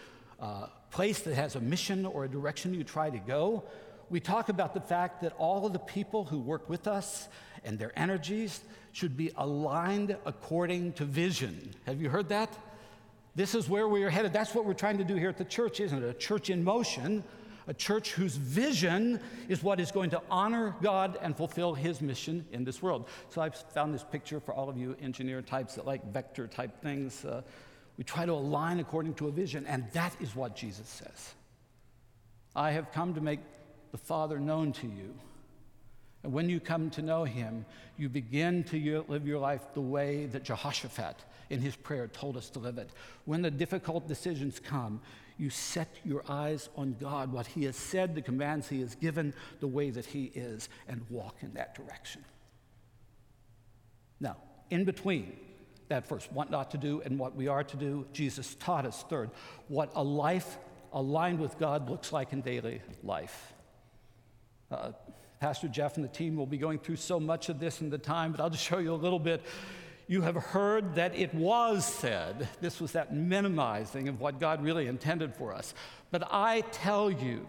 uh, 0.43 0.67
place 0.91 1.21
that 1.21 1.36
has 1.36 1.56
a 1.56 1.62
mission 1.62 2.06
or 2.06 2.25
a 2.25 2.27
direction 2.27 2.73
you 2.73 2.84
try 2.84 3.10
to 3.10 3.17
go. 3.17 3.63
We 4.10 4.19
talk 4.19 4.49
about 4.49 4.73
the 4.73 4.82
fact 4.82 5.21
that 5.21 5.32
all 5.38 5.65
of 5.65 5.71
the 5.71 5.79
people 5.79 6.25
who 6.25 6.38
work 6.38 6.67
with 6.67 6.86
us 6.86 7.29
and 7.63 7.79
their 7.79 7.97
energies 7.97 8.60
should 8.91 9.15
be 9.15 9.32
aligned 9.38 10.17
according 10.25 10.93
to 10.93 11.06
vision. 11.06 11.73
Have 11.86 12.01
you 12.01 12.10
heard 12.10 12.27
that? 12.29 12.53
This 13.36 13.56
is 13.56 13.69
where 13.69 13.88
we 13.88 14.03
are 14.03 14.10
headed. 14.10 14.34
That's 14.34 14.53
what 14.53 14.65
we're 14.65 14.73
trying 14.73 14.97
to 14.97 15.06
do 15.06 15.15
here 15.15 15.29
at 15.29 15.38
the 15.38 15.45
church, 15.45 15.79
isn't 15.79 16.03
it? 16.03 16.08
A 16.08 16.13
church 16.13 16.49
in 16.49 16.62
motion, 16.62 17.23
a 17.65 17.73
church 17.73 18.12
whose 18.12 18.36
vision 18.36 19.21
is 19.47 19.63
what 19.63 19.79
is 19.79 19.91
going 19.91 20.10
to 20.10 20.21
honor 20.29 20.75
God 20.82 21.17
and 21.21 21.36
fulfill 21.36 21.73
his 21.73 22.01
mission 22.01 22.45
in 22.51 22.65
this 22.65 22.82
world. 22.82 23.08
So 23.29 23.41
I've 23.41 23.56
found 23.56 23.93
this 23.93 24.03
picture 24.03 24.41
for 24.41 24.53
all 24.53 24.69
of 24.69 24.77
you 24.77 24.97
engineer 25.01 25.41
types 25.41 25.75
that 25.75 25.88
like 25.88 26.06
vector 26.12 26.47
type 26.47 26.82
things. 26.82 27.23
Uh, 27.23 27.43
we 27.97 28.03
try 28.03 28.25
to 28.25 28.32
align 28.32 28.79
according 28.79 29.13
to 29.15 29.27
a 29.27 29.32
vision, 29.32 29.65
and 29.67 29.86
that 29.93 30.15
is 30.19 30.36
what 30.36 30.56
Jesus 30.56 30.88
says. 30.88 31.34
I 32.56 32.71
have 32.71 32.91
come 32.91 33.13
to 33.13 33.21
make 33.21 33.39
the 33.91 33.97
Father 33.97 34.39
known 34.39 34.71
to 34.73 34.88
you. 34.88 35.13
And 36.23 36.32
when 36.32 36.49
you 36.49 36.60
come 36.60 36.89
to 36.91 37.01
know 37.01 37.25
him, 37.25 37.65
you 37.97 38.10
begin 38.10 38.63
to 38.65 39.06
live 39.08 39.27
your 39.27 39.39
life 39.39 39.62
the 39.73 39.82
way 39.82 40.25
that 40.27 40.43
Jehoshaphat 40.43 41.17
in 41.49 41.60
his 41.60 41.75
prayer 41.75 42.08
told 42.08 42.38
us 42.38 42.49
to 42.51 42.60
live 42.60 42.77
it. 42.77 42.89
When 43.25 43.41
the 43.41 43.51
difficult 43.51 44.08
decisions 44.08 44.60
come, 44.60 45.01
you 45.38 45.49
set 45.49 45.89
your 46.06 46.23
eyes 46.29 46.69
on 46.77 46.95
God, 46.99 47.32
what 47.32 47.47
he 47.47 47.65
has 47.65 47.75
said, 47.75 48.15
the 48.15 48.21
commands 48.21 48.69
he 48.69 48.79
has 48.82 48.95
given, 48.95 49.34
the 49.60 49.67
way 49.67 49.89
that 49.89 50.06
he 50.06 50.32
is, 50.34 50.69
and 50.88 51.01
walk 51.10 51.36
in 51.41 51.53
that 51.53 51.75
direction. 51.75 52.23
Now, 54.19 54.38
in 54.69 54.86
between, 54.86 55.36
first, 56.01 56.32
what 56.32 56.49
not 56.49 56.71
to 56.71 56.77
do 56.77 57.01
and 57.06 57.19
what 57.19 57.36
we 57.36 57.47
are 57.47 57.63
to 57.63 57.77
do. 57.77 58.06
Jesus 58.13 58.56
taught 58.56 58.86
us, 58.86 59.03
third, 59.10 59.29
what 59.67 59.91
a 59.95 60.03
life 60.03 60.58
aligned 60.91 61.39
with 61.39 61.58
God 61.58 61.89
looks 61.89 62.12
like 62.12 62.34
in 62.34 62.41
daily 62.41 62.82
life. 63.03 63.53
Uh, 64.71 64.91
Pastor 65.39 65.67
Jeff 65.67 65.97
and 65.97 66.06
the 66.06 66.10
team 66.10 66.38
will 66.38 66.45
be 66.45 66.58
going 66.58 66.79
through 66.79 66.95
so 66.95 67.19
much 67.19 67.49
of 67.49 67.60
this 67.60 67.82
in 67.82 67.89
the 67.89 67.97
time, 67.97 68.32
but 68.32 68.39
I'll 68.39 68.49
just 68.49 68.63
show 68.63 68.77
you 68.77 68.93
a 68.93 68.95
little 68.95 69.19
bit. 69.19 69.41
You 70.08 70.21
have 70.21 70.36
heard 70.36 70.95
that 70.95 71.15
it 71.15 71.34
was 71.34 71.86
said, 71.86 72.47
this 72.62 72.79
was 72.79 72.93
that 72.93 73.13
minimizing 73.13 74.08
of 74.08 74.21
what 74.21 74.39
God 74.39 74.63
really 74.63 74.88
intended 74.88 75.36
for 75.36 75.53
us. 75.53 75.73
But 76.12 76.27
I 76.32 76.62
tell 76.71 77.12
you, 77.12 77.47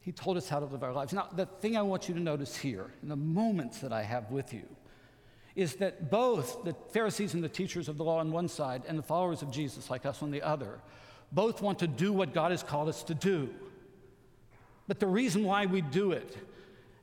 He 0.00 0.12
told 0.12 0.36
us 0.36 0.48
how 0.48 0.60
to 0.60 0.66
live 0.66 0.82
our 0.82 0.92
lives. 0.92 1.12
Now, 1.12 1.28
the 1.34 1.46
thing 1.46 1.76
I 1.76 1.82
want 1.82 2.08
you 2.08 2.14
to 2.14 2.20
notice 2.20 2.56
here, 2.56 2.90
in 3.02 3.08
the 3.08 3.16
moments 3.16 3.78
that 3.80 3.92
I 3.92 4.02
have 4.02 4.30
with 4.30 4.52
you, 4.52 4.66
is 5.56 5.76
that 5.76 6.10
both 6.10 6.64
the 6.64 6.74
Pharisees 6.90 7.34
and 7.34 7.42
the 7.42 7.48
teachers 7.48 7.88
of 7.88 7.96
the 7.96 8.04
law 8.04 8.18
on 8.18 8.32
one 8.32 8.48
side 8.48 8.82
and 8.88 8.98
the 8.98 9.02
followers 9.02 9.42
of 9.42 9.50
Jesus, 9.50 9.88
like 9.88 10.04
us, 10.04 10.22
on 10.22 10.30
the 10.30 10.42
other, 10.42 10.80
both 11.30 11.62
want 11.62 11.78
to 11.80 11.86
do 11.86 12.12
what 12.12 12.34
God 12.34 12.50
has 12.50 12.62
called 12.62 12.88
us 12.88 13.02
to 13.04 13.14
do. 13.14 13.48
But 14.88 15.00
the 15.00 15.06
reason 15.06 15.44
why 15.44 15.66
we 15.66 15.80
do 15.80 16.12
it 16.12 16.36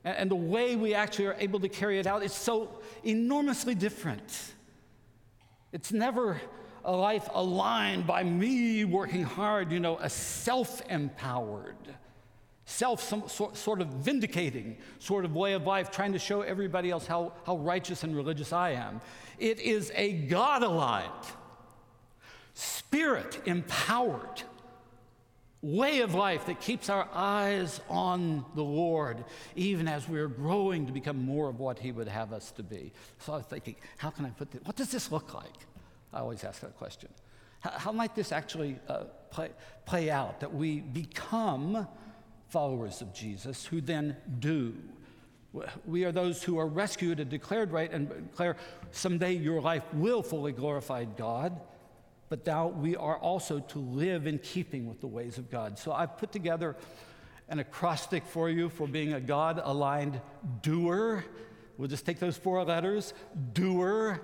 and 0.04 0.30
the 0.30 0.36
way 0.36 0.76
we 0.76 0.94
actually 0.94 1.26
are 1.26 1.36
able 1.38 1.60
to 1.60 1.68
carry 1.68 1.98
it 1.98 2.06
out 2.06 2.22
is 2.22 2.32
so 2.32 2.80
enormously 3.04 3.74
different. 3.74 4.52
It's 5.72 5.92
never 5.92 6.40
a 6.84 6.92
life 6.92 7.28
aligned 7.32 8.06
by 8.06 8.22
me 8.24 8.84
working 8.84 9.22
hard, 9.22 9.70
you 9.70 9.80
know, 9.80 9.96
a 9.98 10.10
self 10.10 10.82
empowered 10.90 11.76
self 12.64 13.02
some, 13.02 13.24
so, 13.28 13.50
sort 13.54 13.80
of 13.80 13.88
vindicating 13.88 14.76
sort 14.98 15.24
of 15.24 15.34
way 15.34 15.52
of 15.54 15.66
life, 15.66 15.90
trying 15.90 16.12
to 16.12 16.18
show 16.18 16.42
everybody 16.42 16.90
else 16.90 17.06
how, 17.06 17.32
how 17.44 17.56
righteous 17.56 18.02
and 18.02 18.16
religious 18.16 18.52
I 18.52 18.70
am. 18.70 19.00
It 19.38 19.60
is 19.60 19.92
a 19.94 20.12
God 20.12 20.62
aligned, 20.62 21.10
spirit 22.54 23.40
empowered 23.46 24.42
way 25.62 26.00
of 26.00 26.12
life 26.12 26.46
that 26.46 26.60
keeps 26.60 26.90
our 26.90 27.08
eyes 27.12 27.80
on 27.88 28.44
the 28.56 28.64
Lord, 28.64 29.24
even 29.54 29.86
as 29.86 30.08
we're 30.08 30.26
growing 30.26 30.86
to 30.86 30.92
become 30.92 31.24
more 31.24 31.48
of 31.48 31.60
what 31.60 31.78
He 31.78 31.92
would 31.92 32.08
have 32.08 32.32
us 32.32 32.50
to 32.52 32.64
be. 32.64 32.92
So 33.18 33.32
I 33.32 33.36
was 33.36 33.46
thinking, 33.46 33.76
how 33.96 34.10
can 34.10 34.26
I 34.26 34.30
put 34.30 34.50
this? 34.50 34.60
What 34.64 34.76
does 34.76 34.90
this 34.90 35.12
look 35.12 35.34
like? 35.34 35.54
I 36.12 36.18
always 36.18 36.42
ask 36.42 36.60
that 36.60 36.76
question. 36.76 37.08
How, 37.60 37.70
how 37.70 37.92
might 37.92 38.14
this 38.16 38.32
actually 38.32 38.76
uh, 38.88 39.04
play, 39.30 39.50
play 39.86 40.10
out? 40.10 40.40
That 40.40 40.52
we 40.52 40.80
become 40.80 41.86
followers 42.52 43.00
of 43.00 43.14
Jesus 43.14 43.64
who 43.64 43.80
then 43.80 44.14
do. 44.38 44.74
We 45.86 46.04
are 46.04 46.12
those 46.12 46.42
who 46.42 46.58
are 46.58 46.66
rescued 46.66 47.18
and 47.18 47.30
declared 47.30 47.72
right 47.72 47.90
and 47.90 48.08
declare 48.08 48.56
someday 48.90 49.32
your 49.32 49.60
life 49.60 49.82
will 49.94 50.22
fully 50.22 50.52
glorify 50.52 51.04
God, 51.04 51.58
but 52.28 52.46
now 52.46 52.68
we 52.68 52.94
are 52.94 53.16
also 53.16 53.60
to 53.60 53.78
live 53.78 54.26
in 54.26 54.38
keeping 54.38 54.86
with 54.86 55.00
the 55.00 55.06
ways 55.06 55.38
of 55.38 55.50
God. 55.50 55.78
So 55.78 55.92
I've 55.92 56.18
put 56.18 56.30
together 56.30 56.76
an 57.48 57.58
acrostic 57.58 58.24
for 58.26 58.50
you 58.50 58.68
for 58.68 58.86
being 58.86 59.14
a 59.14 59.20
God 59.20 59.60
aligned 59.62 60.20
doer. 60.60 61.24
We'll 61.78 61.88
just 61.88 62.04
take 62.04 62.18
those 62.18 62.36
four 62.36 62.62
letters 62.64 63.14
doer, 63.54 64.20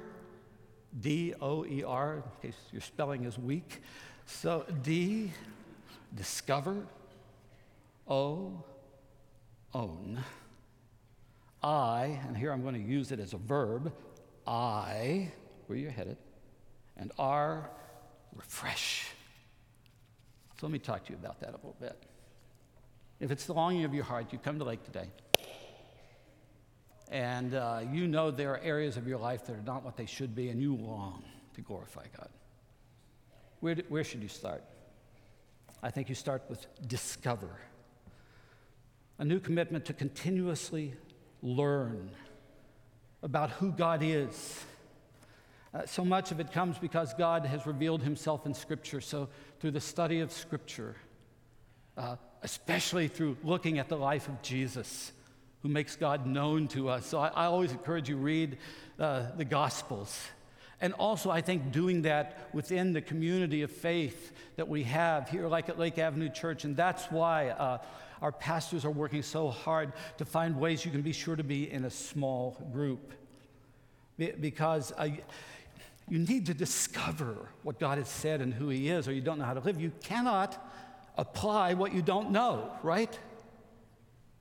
D 1.01 1.35
O 1.41 1.65
E 1.65 1.83
R, 1.83 2.23
in 2.43 2.51
case 2.51 2.59
your 2.73 2.83
spelling 2.83 3.25
is 3.25 3.39
weak. 3.39 3.83
So 4.27 4.67
D, 4.83 5.33
discover. 6.15 6.87
O, 8.09 8.65
own. 9.75 10.23
I, 11.63 12.21
and 12.27 12.37
here 12.37 12.53
I'm 12.53 12.63
going 12.63 12.75
to 12.75 12.81
use 12.81 13.13
it 13.13 13.21
as 13.21 13.35
a 13.35 13.37
verb, 13.37 13.93
I, 14.47 15.31
where 15.67 15.79
you're 15.79 15.91
headed, 15.91 16.17
and 16.97 17.13
R, 17.19 17.71
refresh. 18.35 19.09
So 20.59 20.67
let 20.67 20.73
me 20.73 20.79
talk 20.79 21.05
to 21.07 21.13
you 21.13 21.19
about 21.19 21.41
that 21.41 21.51
a 21.51 21.57
little 21.57 21.77
bit. 21.81 21.97
If 23.21 23.31
it's 23.31 23.47
the 23.47 23.53
longing 23.53 23.85
of 23.85 23.93
your 23.93 24.05
heart, 24.05 24.33
you 24.33 24.39
come 24.39 24.59
to 24.59 24.65
Lake 24.65 24.85
today, 24.85 25.09
and 27.11 27.55
uh, 27.55 27.81
you 27.93 28.07
know 28.07 28.31
there 28.31 28.53
are 28.53 28.61
areas 28.61 28.97
of 28.97 29.09
your 29.09 29.19
life 29.19 29.47
that 29.47 29.57
are 29.57 29.63
not 29.67 29.85
what 29.85 29.97
they 29.97 30.07
should 30.07 30.35
be, 30.35 30.51
and 30.51 30.63
you 30.63 30.75
long 30.77 31.25
to 31.55 31.61
glorify 31.61 32.05
God. 32.17 32.29
Where, 33.61 33.75
do, 33.75 33.83
where 33.89 34.05
should 34.05 34.23
you 34.23 34.29
start? 34.29 34.63
I 35.83 35.91
think 35.91 36.09
you 36.09 36.15
start 36.15 36.45
with 36.49 36.67
discover 36.87 37.51
a 39.19 39.25
new 39.25 39.41
commitment 39.41 39.85
to 39.87 39.93
continuously 39.93 40.95
learn 41.43 42.11
about 43.23 43.51
who 43.51 43.73
God 43.73 44.01
is. 44.03 44.65
Uh, 45.75 45.85
so 45.87 46.05
much 46.05 46.31
of 46.31 46.41
it 46.41 46.53
comes 46.53 46.79
because 46.79 47.13
God 47.15 47.45
has 47.45 47.67
revealed 47.67 48.03
himself 48.03 48.47
in 48.47 48.55
Scripture. 48.55 49.01
So, 49.01 49.29
through 49.61 49.73
the 49.73 49.81
study 49.81 50.21
of 50.21 50.33
Scripture, 50.33 50.95
uh, 51.97 52.17
especially 52.43 53.09
through 53.09 53.37
looking 53.43 53.79
at 53.79 53.89
the 53.89 53.97
life 53.97 54.29
of 54.29 54.41
Jesus, 54.41 55.13
who 55.63 55.69
makes 55.69 55.97
God 55.97 56.27
known 56.27 56.69
to 56.69 56.89
us. 56.89 57.05
So, 57.05 57.19
I, 57.19 57.29
I 57.29 57.45
always 57.47 57.73
encourage 57.73 58.09
you 58.09 58.17
read 58.17 58.57
uh, 58.99 59.27
the 59.37 59.45
Gospels. 59.45 60.19
And 60.81 60.93
also, 60.95 61.29
I 61.29 61.41
think 61.41 61.73
doing 61.73 62.03
that 62.03 62.49
within 62.53 62.93
the 62.93 63.03
community 63.03 63.63
of 63.63 63.71
faith 63.71 64.33
that 64.57 64.69
we 64.69 64.85
have 64.85 65.29
here, 65.29 65.49
like 65.49 65.69
at 65.69 65.77
Lake 65.77 65.99
Avenue 65.99 66.31
Church. 66.31 66.65
And 66.65 66.77
that's 66.77 67.05
why 67.07 67.49
uh, 67.49 67.79
our 68.23 68.33
pastors 68.33 68.85
are 68.85 68.91
working 68.91 69.23
so 69.23 69.51
hard 69.51 69.93
to 70.19 70.25
find 70.25 70.59
ways 70.59 70.85
you 70.85 70.91
can 70.91 71.03
be 71.03 71.13
sure 71.13 71.37
to 71.37 71.45
be 71.45 71.71
in 71.71 71.85
a 71.85 71.91
small 71.91 72.57
group. 72.73 73.13
Because 74.19 74.93
uh, 74.99 75.09
you 76.09 76.19
need 76.19 76.47
to 76.47 76.55
discover 76.55 77.37
what 77.63 77.79
God 77.79 77.99
has 77.99 78.09
said 78.09 78.41
and 78.41 78.53
who 78.53 78.69
He 78.69 78.89
is, 78.89 79.07
or 79.07 79.13
you 79.13 79.21
don't 79.21 79.39
know 79.39 79.45
how 79.45 79.55
to 79.55 79.61
live. 79.61 79.81
You 79.81 79.93
cannot 80.03 80.65
apply 81.17 81.75
what 81.75 81.93
you 81.93 82.03
don't 82.03 82.31
know, 82.31 82.73
right? 82.83 83.17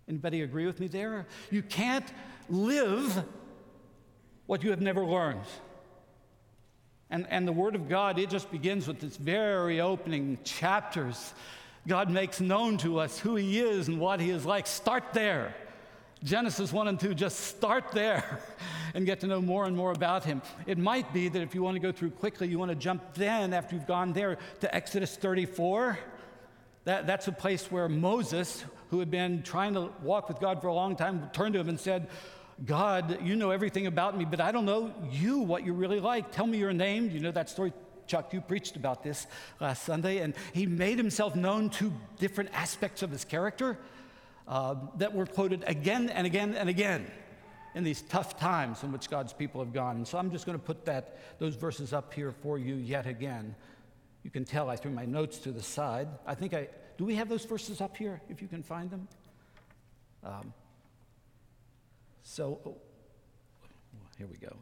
Anybody 0.08 0.42
agree 0.42 0.66
with 0.66 0.80
me 0.80 0.88
there? 0.88 1.28
You 1.52 1.62
can't 1.62 2.06
live 2.50 3.24
what 4.46 4.63
you 4.63 4.70
have 4.70 4.82
never 4.82 5.06
learned. 5.06 5.42
And, 7.10 7.28
and 7.30 7.48
the 7.48 7.54
Word 7.54 7.76
of 7.76 7.88
God, 7.88 8.20
it 8.20 8.30
just 8.30 8.52
begins 8.52 8.88
with 8.88 9.04
its 9.04 9.18
very 9.18 9.80
opening 9.80 10.38
chapters 10.44 11.34
God 11.88 12.12
makes 12.12 12.41
known 12.41 12.78
to 12.80 13.00
us 13.00 13.17
who 13.17 13.36
He 13.36 13.60
is 13.60 13.88
and 13.88 14.00
what 14.00 14.19
He 14.19 14.30
is 14.30 14.45
like. 14.45 14.67
Start 14.67 15.13
there. 15.13 15.56
Genesis 16.23 16.73
1 16.73 16.88
and 16.88 17.00
2, 17.00 17.13
just 17.13 17.39
start 17.39 17.91
there 17.91 18.39
and 18.93 19.06
get 19.06 19.19
to 19.21 19.28
know 19.28 19.39
more 19.39 19.65
and 19.65 19.78
more 19.78 19.91
about 19.91 20.23
him. 20.23 20.41
It 20.65 20.80
might 20.80 21.13
be 21.13 21.30
that 21.30 21.41
if 21.41 21.54
you 21.54 21.62
want 21.62 21.76
to 21.76 21.80
go 21.80 21.91
through 21.91 22.10
quickly, 22.12 22.47
you 22.47 22.58
want 22.58 22.69
to 22.69 22.76
jump 22.76 23.13
then, 23.13 23.54
after 23.54 23.76
you've 23.76 23.86
gone 23.86 24.13
there, 24.13 24.39
to 24.62 24.76
Exodus 24.76 25.15
34. 25.15 26.00
That, 26.86 27.06
that's 27.06 27.28
a 27.28 27.32
place 27.32 27.71
where 27.71 27.88
Moses, 27.88 28.63
who 28.89 29.00
had 29.00 29.12
been 29.12 29.43
trying 29.43 29.76
to 29.76 29.89
walk 30.02 30.28
with 30.28 30.39
God 30.39 30.60
for 30.60 30.67
a 30.67 30.73
long 30.73 30.95
time, 30.95 31.30
turned 31.34 31.54
to 31.54 31.60
him 31.60 31.69
and 31.69 31.80
said, 31.80 32.08
God, 32.65 33.19
you 33.21 33.36
know 33.36 33.52
everything 33.52 33.86
about 33.86 34.17
me, 34.17 34.26
but 34.26 34.41
I 34.41 34.52
don't 34.52 34.65
know 34.65 34.91
you, 35.12 35.39
what 35.39 35.63
you're 35.63 35.76
really 35.76 36.00
like. 36.00 36.32
Tell 36.32 36.47
me 36.47 36.58
your 36.58 36.73
name. 36.73 37.12
You 37.12 37.19
know 37.19 37.32
that 37.32 37.50
story 37.50 37.73
Chuck, 38.08 38.34
you 38.34 38.41
preached 38.41 38.76
about 38.76 39.04
this 39.04 39.28
last 39.60 39.84
Sunday, 39.84 40.20
and 40.20 40.34
he 40.54 40.65
made 40.65 40.98
himself 40.98 41.36
known 41.36 41.70
to 41.72 41.93
different 42.20 42.50
aspects 42.54 43.04
of 43.04 43.12
his 43.12 43.26
character 43.26 43.78
uh, 44.48 44.76
that 44.96 45.13
were 45.13 45.26
quoted 45.26 45.63
again 45.67 46.10
and 46.10 46.26
again 46.26 46.56
and 46.56 46.70
again 46.70 47.06
in 47.76 47.84
these 47.84 48.02
tough 48.04 48.39
times 48.39 48.84
in 48.84 48.91
which 48.91 49.10
God's 49.10 49.34
people 49.34 49.63
have 49.63 49.74
gone. 49.74 49.98
And 49.98 50.08
so 50.08 50.17
I'm 50.17 50.32
just 50.32 50.46
going 50.46 50.58
to 50.58 50.63
put 50.63 50.86
that, 50.86 51.20
those 51.38 51.56
verses 51.56 51.93
up 51.93 52.13
here 52.13 52.32
for 52.32 52.58
you 52.58 52.76
yet 52.76 53.06
again. 53.06 53.56
You 54.24 54.32
can 54.32 54.46
tell 54.46 54.70
I 54.70 54.76
threw 54.76 54.91
my 54.91 55.06
notes 55.06 55.38
to 55.39 55.52
the 55.52 55.62
side. 55.62 56.08
I 56.26 56.34
think 56.34 56.54
I, 56.54 56.70
do 56.98 57.06
we 57.06 57.15
have 57.15 57.30
those 57.30 57.46
verses 57.46 57.80
up 57.80 57.96
here 57.96 58.20
if 58.30 58.41
you 58.41 58.48
can 58.48 58.63
find 58.63 58.89
them? 58.89 59.08
Um, 60.24 60.54
so, 62.24 62.60
oh, 62.65 62.78
here 64.17 64.28
we 64.28 64.38
go. 64.38 64.56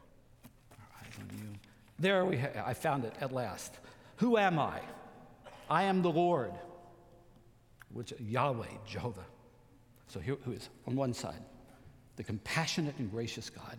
All 0.71 0.87
right, 1.01 1.13
on 1.19 1.37
you. 1.39 1.49
There 1.99 2.25
we 2.25 2.37
ha- 2.37 2.63
I 2.65 2.73
found 2.73 3.05
it 3.05 3.13
at 3.21 3.31
last. 3.31 3.73
Who 4.17 4.37
am 4.37 4.59
I? 4.59 4.81
I 5.69 5.83
am 5.83 6.01
the 6.01 6.11
Lord, 6.11 6.53
which 7.93 8.13
Yahweh, 8.19 8.67
Jehovah. 8.85 9.25
So 10.07 10.19
here 10.19 10.37
who 10.43 10.51
is 10.51 10.69
on 10.87 10.95
one 10.95 11.13
side, 11.13 11.41
the 12.15 12.23
compassionate 12.23 12.95
and 12.99 13.09
gracious 13.09 13.49
God. 13.49 13.77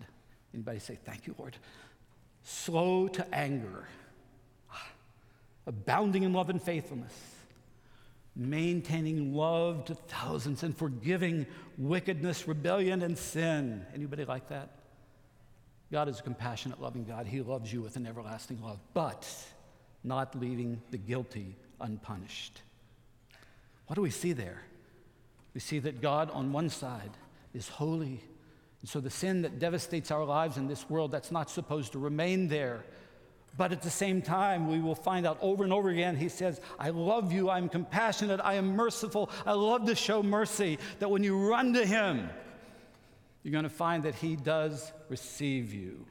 Anybody 0.53 0.79
say, 0.79 0.99
Thank 1.05 1.27
you, 1.27 1.35
Lord? 1.39 1.57
Slow 2.43 3.09
to 3.09 3.35
anger, 3.35 3.87
ah, 4.73 4.89
abounding 5.67 6.23
in 6.23 6.33
love 6.33 6.49
and 6.49 6.63
faithfulness, 6.63 7.13
maintaining 8.35 9.35
love 9.35 9.85
to 9.87 9.95
thousands, 9.95 10.63
and 10.63 10.77
forgiving 10.77 11.47
wickedness, 11.77 12.47
rebellion, 12.47 13.03
and 13.03 13.19
sin. 13.19 13.85
Anybody 13.95 14.25
like 14.25 14.49
that? 14.49 14.71
God 15.91 16.09
is 16.09 16.19
a 16.19 16.23
compassionate, 16.23 16.81
loving 16.81 17.05
God. 17.05 17.27
He 17.27 17.41
loves 17.41 17.73
you 17.73 17.81
with 17.81 17.97
an 17.97 18.07
everlasting 18.07 18.61
love, 18.63 18.79
but 18.93 19.29
not 20.03 20.39
leaving 20.39 20.81
the 20.91 20.99
guilty 20.99 21.57
unpunished. 21.81 22.61
What 23.87 23.95
do 23.95 24.03
we 24.03 24.11
see 24.11 24.33
there? 24.33 24.63
We 25.55 25.61
see 25.61 25.79
that 25.81 26.03
God, 26.03 26.31
on 26.33 26.53
one 26.53 26.69
side, 26.69 27.11
is 27.55 27.69
holy. 27.69 28.21
And 28.81 28.91
so 28.91 29.01
the 29.01 29.11
sin 29.11 29.43
that 29.43 29.59
devastates 29.59 30.11
our 30.11 30.25
lives 30.25 30.57
in 30.57 30.67
this 30.67 30.89
world, 30.91 31.13
that's 31.13 31.31
not 31.31 31.51
supposed 31.51 31.93
to 31.93 31.99
remain 31.99 32.49
there. 32.49 32.85
But 33.57 33.73
at 33.73 33.81
the 33.81 33.91
same 33.91 34.21
time, 34.21 34.69
we 34.69 34.81
will 34.81 34.95
find 34.95 35.27
out 35.27 35.39
over 35.41 35.65
and 35.65 35.73
over 35.73 35.89
again, 35.89 36.17
he 36.17 36.29
says, 36.29 36.61
I 36.79 36.91
love 36.91 37.33
you, 37.33 37.49
I'm 37.49 37.69
compassionate, 37.69 38.41
I 38.43 38.55
am 38.55 38.77
merciful, 38.77 39.31
I 39.47 39.53
love 39.53 39.87
to 39.87 39.95
show 39.95 40.23
mercy. 40.23 40.79
That 40.99 41.11
when 41.11 41.23
you 41.23 41.49
run 41.49 41.73
to 41.73 41.87
him, 41.87 42.29
you're 43.47 43.53
going 43.53 43.65
to 43.65 43.71
find 43.71 44.03
that 44.03 44.17
He 44.17 44.37
does 44.37 44.93
receive 45.09 45.73
you. 45.73 46.05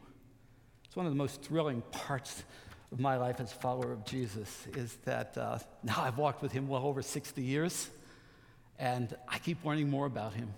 It's 0.86 0.96
one 0.96 1.06
of 1.06 1.12
the 1.12 1.18
most 1.18 1.42
thrilling 1.42 1.82
parts 1.92 2.44
of 2.92 3.00
my 3.00 3.18
life 3.18 3.40
as 3.40 3.52
a 3.52 3.56
follower 3.56 3.92
of 3.92 4.06
Jesus 4.06 4.68
is 4.76 4.96
that 5.06 5.38
uh, 5.38 5.60
now 5.84 6.02
I've 6.02 6.18
walked 6.18 6.42
with 6.42 6.52
Him 6.52 6.68
well 6.68 6.86
over 6.86 7.02
60 7.02 7.42
years. 7.42 7.90
And 8.78 9.16
I 9.28 9.40
keep 9.40 9.64
learning 9.64 9.90
more 9.90 10.06
about 10.06 10.34
him. 10.34 10.54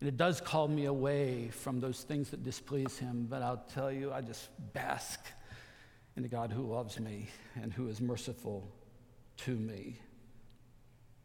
And 0.00 0.08
it 0.08 0.16
does 0.16 0.40
call 0.40 0.68
me 0.68 0.84
away 0.84 1.48
from 1.48 1.80
those 1.80 2.02
things 2.02 2.30
that 2.30 2.44
displease 2.44 2.98
him, 2.98 3.26
but 3.28 3.42
I'll 3.42 3.64
tell 3.74 3.90
you, 3.90 4.12
I 4.12 4.20
just 4.20 4.48
bask 4.72 5.20
in 6.16 6.22
the 6.22 6.28
God 6.28 6.52
who 6.52 6.62
loves 6.62 7.00
me 7.00 7.28
and 7.60 7.72
who 7.72 7.88
is 7.88 8.00
merciful 8.00 8.68
to 9.38 9.50
me. 9.50 10.00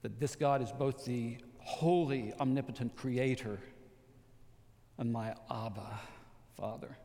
That 0.02 0.20
this 0.20 0.36
God 0.36 0.62
is 0.62 0.72
both 0.72 1.06
the 1.06 1.38
holy, 1.60 2.34
omnipotent 2.40 2.96
creator 2.96 3.60
and 4.98 5.12
my 5.12 5.34
Abba, 5.50 6.00
Father, 6.58 6.98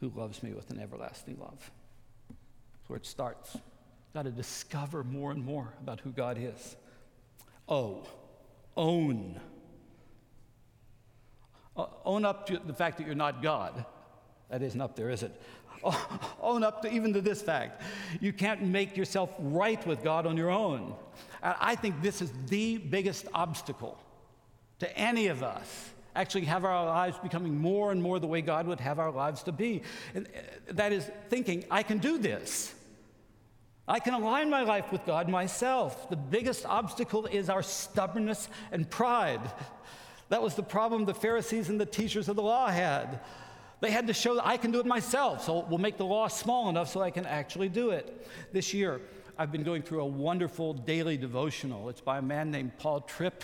who 0.00 0.10
loves 0.14 0.42
me 0.42 0.52
with 0.52 0.70
an 0.70 0.80
everlasting 0.80 1.38
love. 1.40 1.70
That's 2.28 2.88
where 2.88 2.96
it 2.96 3.06
starts. 3.06 3.56
Got 4.14 4.24
to 4.24 4.30
discover 4.30 5.04
more 5.04 5.30
and 5.30 5.44
more 5.44 5.74
about 5.80 6.00
who 6.00 6.10
God 6.10 6.38
is. 6.38 6.76
Oh, 7.68 8.06
own 8.76 9.40
own 12.04 12.24
up 12.24 12.46
to 12.46 12.60
the 12.64 12.74
fact 12.74 12.98
that 12.98 13.06
you're 13.06 13.14
not 13.14 13.42
God. 13.42 13.84
That 14.50 14.62
isn't 14.62 14.80
up 14.80 14.96
there, 14.96 15.10
is 15.10 15.22
it? 15.22 15.40
own 16.42 16.62
up 16.62 16.82
to 16.82 16.92
even 16.92 17.12
to 17.14 17.20
this 17.20 17.40
fact. 17.40 17.82
You 18.20 18.32
can't 18.32 18.62
make 18.62 18.96
yourself 18.96 19.30
right 19.38 19.84
with 19.86 20.02
God 20.02 20.26
on 20.26 20.36
your 20.36 20.50
own. 20.50 20.94
And 21.42 21.54
I 21.60 21.74
think 21.74 22.02
this 22.02 22.20
is 22.20 22.32
the 22.48 22.78
biggest 22.78 23.26
obstacle 23.32 23.98
to 24.80 24.98
any 24.98 25.28
of 25.28 25.42
us 25.42 25.90
actually 26.14 26.44
have 26.46 26.64
our 26.64 26.86
lives 26.86 27.18
becoming 27.18 27.56
more 27.56 27.92
and 27.92 28.02
more 28.02 28.18
the 28.18 28.26
way 28.26 28.42
God 28.42 28.66
would 28.66 28.80
have 28.80 28.98
our 28.98 29.10
lives 29.10 29.42
to 29.44 29.52
be. 29.52 29.82
And 30.14 30.26
uh, 30.26 30.72
that 30.72 30.92
is 30.92 31.10
thinking, 31.28 31.64
I 31.70 31.82
can 31.82 31.98
do 31.98 32.18
this. 32.18 32.74
I 33.86 33.98
can 33.98 34.14
align 34.14 34.50
my 34.50 34.62
life 34.62 34.92
with 34.92 35.04
God 35.04 35.28
myself. 35.28 36.08
The 36.10 36.16
biggest 36.16 36.64
obstacle 36.64 37.26
is 37.26 37.48
our 37.48 37.62
stubbornness 37.62 38.48
and 38.70 38.88
pride. 38.88 39.40
That 40.28 40.42
was 40.42 40.54
the 40.54 40.62
problem 40.62 41.04
the 41.04 41.14
Pharisees 41.14 41.68
and 41.68 41.80
the 41.80 41.86
teachers 41.86 42.28
of 42.28 42.36
the 42.36 42.42
law 42.42 42.68
had. 42.68 43.20
They 43.80 43.90
had 43.90 44.06
to 44.06 44.12
show 44.12 44.34
that 44.36 44.46
I 44.46 44.58
can 44.58 44.70
do 44.70 44.78
it 44.78 44.86
myself, 44.86 45.44
so 45.44 45.66
we'll 45.68 45.78
make 45.78 45.96
the 45.96 46.04
law 46.04 46.28
small 46.28 46.68
enough 46.68 46.88
so 46.88 47.00
I 47.00 47.10
can 47.10 47.26
actually 47.26 47.68
do 47.68 47.90
it. 47.90 48.28
This 48.52 48.72
year, 48.74 49.00
I've 49.38 49.50
been 49.50 49.62
going 49.62 49.82
through 49.82 50.02
a 50.02 50.06
wonderful 50.06 50.74
daily 50.74 51.16
devotional. 51.16 51.88
It's 51.88 52.02
by 52.02 52.18
a 52.18 52.22
man 52.22 52.50
named 52.50 52.76
Paul 52.78 53.00
Tripp. 53.00 53.42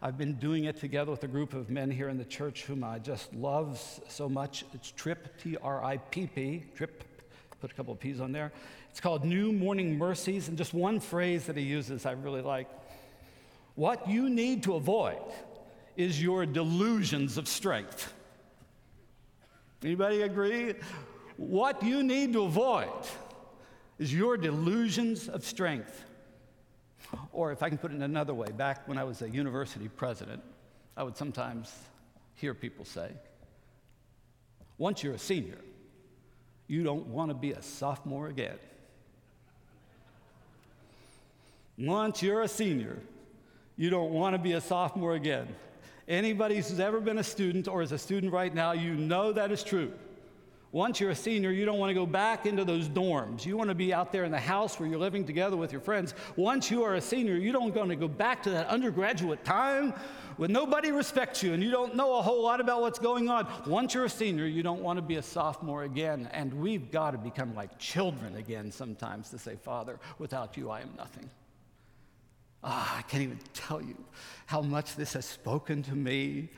I've 0.00 0.16
been 0.16 0.34
doing 0.34 0.66
it 0.66 0.78
together 0.78 1.10
with 1.10 1.24
a 1.24 1.28
group 1.28 1.54
of 1.54 1.70
men 1.70 1.90
here 1.90 2.08
in 2.08 2.18
the 2.18 2.24
church 2.24 2.62
whom 2.62 2.84
I 2.84 3.00
just 3.00 3.34
love 3.34 3.82
so 4.06 4.28
much. 4.28 4.64
It's 4.72 4.92
Tripp, 4.92 5.36
T 5.42 5.56
R 5.60 5.82
I 5.82 5.96
P 5.96 6.28
P, 6.28 6.62
Tripp, 6.76 7.02
put 7.60 7.72
a 7.72 7.74
couple 7.74 7.94
of 7.94 7.98
P's 7.98 8.20
on 8.20 8.30
there. 8.30 8.52
It's 8.90 9.00
called 9.00 9.24
New 9.24 9.52
Morning 9.52 9.98
Mercies, 9.98 10.46
and 10.46 10.56
just 10.56 10.72
one 10.72 11.00
phrase 11.00 11.46
that 11.46 11.56
he 11.56 11.64
uses 11.64 12.06
I 12.06 12.12
really 12.12 12.42
like. 12.42 12.68
What 13.74 14.08
you 14.08 14.30
need 14.30 14.62
to 14.64 14.76
avoid 14.76 15.18
is 15.96 16.22
your 16.22 16.46
delusions 16.46 17.36
of 17.36 17.48
strength. 17.48 18.12
Anybody 19.82 20.22
agree? 20.22 20.74
What 21.38 21.82
you 21.82 22.04
need 22.04 22.34
to 22.34 22.44
avoid 22.44 22.92
is 23.98 24.14
your 24.14 24.36
delusions 24.36 25.28
of 25.28 25.44
strength. 25.44 26.04
Or 27.32 27.52
if 27.52 27.62
I 27.62 27.68
can 27.68 27.78
put 27.78 27.92
it 27.92 27.94
in 27.94 28.02
another 28.02 28.34
way, 28.34 28.48
back 28.50 28.86
when 28.88 28.98
I 28.98 29.04
was 29.04 29.22
a 29.22 29.30
university 29.30 29.88
president, 29.88 30.42
I 30.96 31.02
would 31.02 31.16
sometimes 31.16 31.74
hear 32.34 32.54
people 32.54 32.84
say, 32.84 33.10
once 34.76 35.02
you're 35.02 35.14
a 35.14 35.18
senior, 35.18 35.58
you 36.66 36.82
don't 36.82 37.06
want 37.06 37.30
to 37.30 37.34
be 37.34 37.52
a 37.52 37.62
sophomore 37.62 38.28
again. 38.28 38.58
Once 41.78 42.22
you're 42.22 42.42
a 42.42 42.48
senior, 42.48 42.98
you 43.76 43.90
don't 43.90 44.10
want 44.10 44.34
to 44.34 44.38
be 44.38 44.52
a 44.52 44.60
sophomore 44.60 45.14
again. 45.14 45.48
Anybody 46.08 46.56
who's 46.56 46.80
ever 46.80 47.00
been 47.00 47.18
a 47.18 47.24
student 47.24 47.68
or 47.68 47.82
is 47.82 47.92
a 47.92 47.98
student 47.98 48.32
right 48.32 48.52
now, 48.52 48.72
you 48.72 48.94
know 48.94 49.32
that 49.32 49.52
is 49.52 49.62
true. 49.62 49.92
Once 50.70 51.00
you're 51.00 51.10
a 51.10 51.14
senior, 51.14 51.50
you 51.50 51.64
don't 51.64 51.78
want 51.78 51.88
to 51.88 51.94
go 51.94 52.04
back 52.04 52.44
into 52.44 52.62
those 52.62 52.90
dorms. 52.90 53.46
You 53.46 53.56
want 53.56 53.70
to 53.70 53.74
be 53.74 53.94
out 53.94 54.12
there 54.12 54.24
in 54.24 54.30
the 54.30 54.38
house 54.38 54.78
where 54.78 54.86
you're 54.86 54.98
living 54.98 55.24
together 55.24 55.56
with 55.56 55.72
your 55.72 55.80
friends. 55.80 56.14
Once 56.36 56.70
you 56.70 56.82
are 56.82 56.96
a 56.96 57.00
senior, 57.00 57.36
you 57.36 57.52
don't 57.52 57.74
want 57.74 57.88
to 57.88 57.96
go 57.96 58.06
back 58.06 58.42
to 58.42 58.50
that 58.50 58.66
undergraduate 58.66 59.44
time 59.46 59.94
when 60.36 60.52
nobody 60.52 60.92
respects 60.92 61.42
you 61.42 61.54
and 61.54 61.62
you 61.62 61.70
don't 61.70 61.96
know 61.96 62.18
a 62.18 62.22
whole 62.22 62.42
lot 62.42 62.60
about 62.60 62.82
what's 62.82 62.98
going 62.98 63.30
on. 63.30 63.50
Once 63.66 63.94
you're 63.94 64.04
a 64.04 64.10
senior, 64.10 64.46
you 64.46 64.62
don't 64.62 64.82
want 64.82 64.98
to 64.98 65.02
be 65.02 65.16
a 65.16 65.22
sophomore 65.22 65.84
again. 65.84 66.28
And 66.32 66.52
we've 66.52 66.90
got 66.90 67.12
to 67.12 67.18
become 67.18 67.54
like 67.54 67.78
children 67.78 68.36
again 68.36 68.70
sometimes 68.70 69.30
to 69.30 69.38
say, 69.38 69.56
Father, 69.56 69.98
without 70.18 70.58
you, 70.58 70.68
I 70.68 70.80
am 70.80 70.92
nothing. 70.98 71.30
Ah, 72.62 72.98
I 72.98 73.02
can't 73.02 73.22
even 73.22 73.38
tell 73.54 73.80
you 73.80 73.96
how 74.44 74.60
much 74.60 74.96
this 74.96 75.14
has 75.14 75.24
spoken 75.24 75.82
to 75.84 75.94
me. 75.94 76.50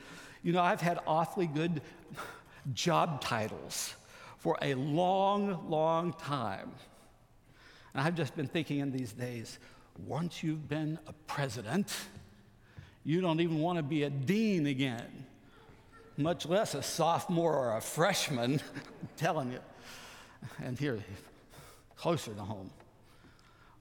You 0.43 0.51
know, 0.51 0.61
I've 0.61 0.81
had 0.81 0.99
awfully 1.07 1.47
good 1.47 1.81
job 2.73 3.21
titles 3.21 3.95
for 4.41 4.57
a 4.63 4.73
long, 4.73 5.69
long 5.69 6.13
time. 6.13 6.71
And 7.93 8.01
I've 8.01 8.15
just 8.15 8.35
been 8.35 8.47
thinking 8.47 8.79
in 8.79 8.91
these 8.91 9.13
days 9.13 9.59
once 10.07 10.41
you've 10.41 10.67
been 10.67 10.97
a 11.05 11.13
president, 11.13 11.95
you 13.03 13.21
don't 13.21 13.39
even 13.39 13.59
want 13.59 13.77
to 13.77 13.83
be 13.83 14.01
a 14.01 14.09
dean 14.09 14.65
again, 14.65 15.27
much 16.17 16.47
less 16.47 16.73
a 16.73 16.81
sophomore 16.81 17.55
or 17.55 17.77
a 17.77 17.81
freshman. 17.81 18.53
I'm 18.53 19.09
telling 19.17 19.51
you. 19.51 19.59
And 20.63 20.77
here, 20.79 20.97
closer 21.95 22.33
to 22.33 22.41
home, 22.41 22.71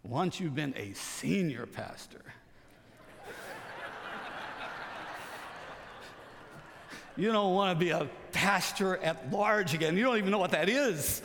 once 0.03 0.41
you've 0.41 0.55
been 0.55 0.75
a 0.77 0.93
senior 0.93 1.65
pastor, 1.65 2.21
you 7.17 7.33
don't 7.33 7.55
want 7.55 7.79
to 7.79 7.85
be 7.85 7.91
a 7.91 8.09
pastor 8.33 8.97
at 8.99 9.31
large 9.33 9.75
again. 9.75 9.97
You 9.97 10.05
don't 10.05 10.19
even 10.19 10.31
know 10.31 10.39
what 10.39 10.53
that 10.53 10.69
is. 10.69 11.23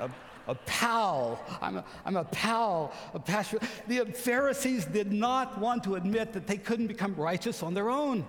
a, 0.00 0.10
a 0.48 0.54
pal. 0.54 1.40
I'm 1.60 1.78
a, 1.78 1.84
I'm 2.04 2.16
a 2.16 2.24
pal, 2.24 2.92
a 3.14 3.18
pastor. 3.18 3.58
The 3.86 4.04
Pharisees 4.06 4.84
did 4.84 5.12
not 5.12 5.58
want 5.58 5.84
to 5.84 5.94
admit 5.94 6.32
that 6.32 6.46
they 6.46 6.56
couldn't 6.56 6.86
become 6.86 7.14
righteous 7.14 7.62
on 7.62 7.74
their 7.74 7.90
own. 7.90 8.26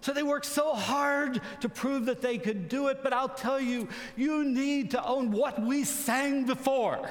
So 0.00 0.12
they 0.12 0.22
worked 0.22 0.46
so 0.46 0.74
hard 0.74 1.40
to 1.60 1.68
prove 1.68 2.06
that 2.06 2.22
they 2.22 2.38
could 2.38 2.68
do 2.68 2.88
it. 2.88 3.02
But 3.02 3.12
I'll 3.12 3.28
tell 3.28 3.60
you, 3.60 3.88
you 4.16 4.44
need 4.44 4.92
to 4.92 5.04
own 5.04 5.32
what 5.32 5.60
we 5.60 5.84
sang 5.84 6.44
before. 6.44 7.08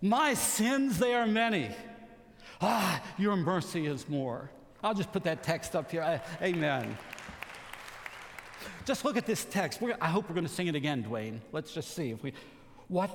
My 0.00 0.34
sins, 0.34 0.98
they 0.98 1.14
are 1.14 1.26
many. 1.26 1.70
Ah, 2.60 3.02
your 3.18 3.36
mercy 3.36 3.86
is 3.86 4.08
more. 4.08 4.50
I'll 4.82 4.94
just 4.94 5.12
put 5.12 5.24
that 5.24 5.42
text 5.42 5.76
up 5.76 5.90
here. 5.90 6.20
Amen. 6.40 6.96
Just 8.84 9.04
look 9.04 9.16
at 9.16 9.26
this 9.26 9.44
text. 9.44 9.80
We're, 9.80 9.96
I 10.00 10.08
hope 10.08 10.28
we're 10.28 10.34
going 10.34 10.46
to 10.46 10.52
sing 10.52 10.66
it 10.66 10.74
again, 10.74 11.04
Dwayne. 11.04 11.40
Let's 11.52 11.72
just 11.72 11.94
see 11.94 12.10
if 12.10 12.22
we. 12.22 12.32
What, 12.88 13.08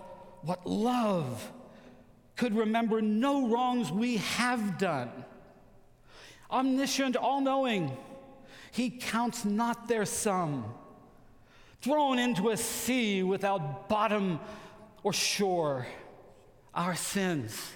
what 0.43 0.65
love 0.65 1.51
could 2.35 2.55
remember 2.55 3.01
no 3.01 3.49
wrongs 3.49 3.91
we 3.91 4.17
have 4.17 4.77
done. 4.77 5.09
Omniscient, 6.49 7.17
all 7.17 7.41
knowing, 7.41 7.95
he 8.71 8.89
counts 8.89 9.43
not 9.43 9.87
their 9.87 10.05
sum. 10.05 10.73
Thrown 11.81 12.17
into 12.19 12.49
a 12.49 12.57
sea 12.57 13.23
without 13.23 13.89
bottom 13.89 14.39
or 15.03 15.11
shore 15.13 15.85
our 16.73 16.95
sins. 16.95 17.73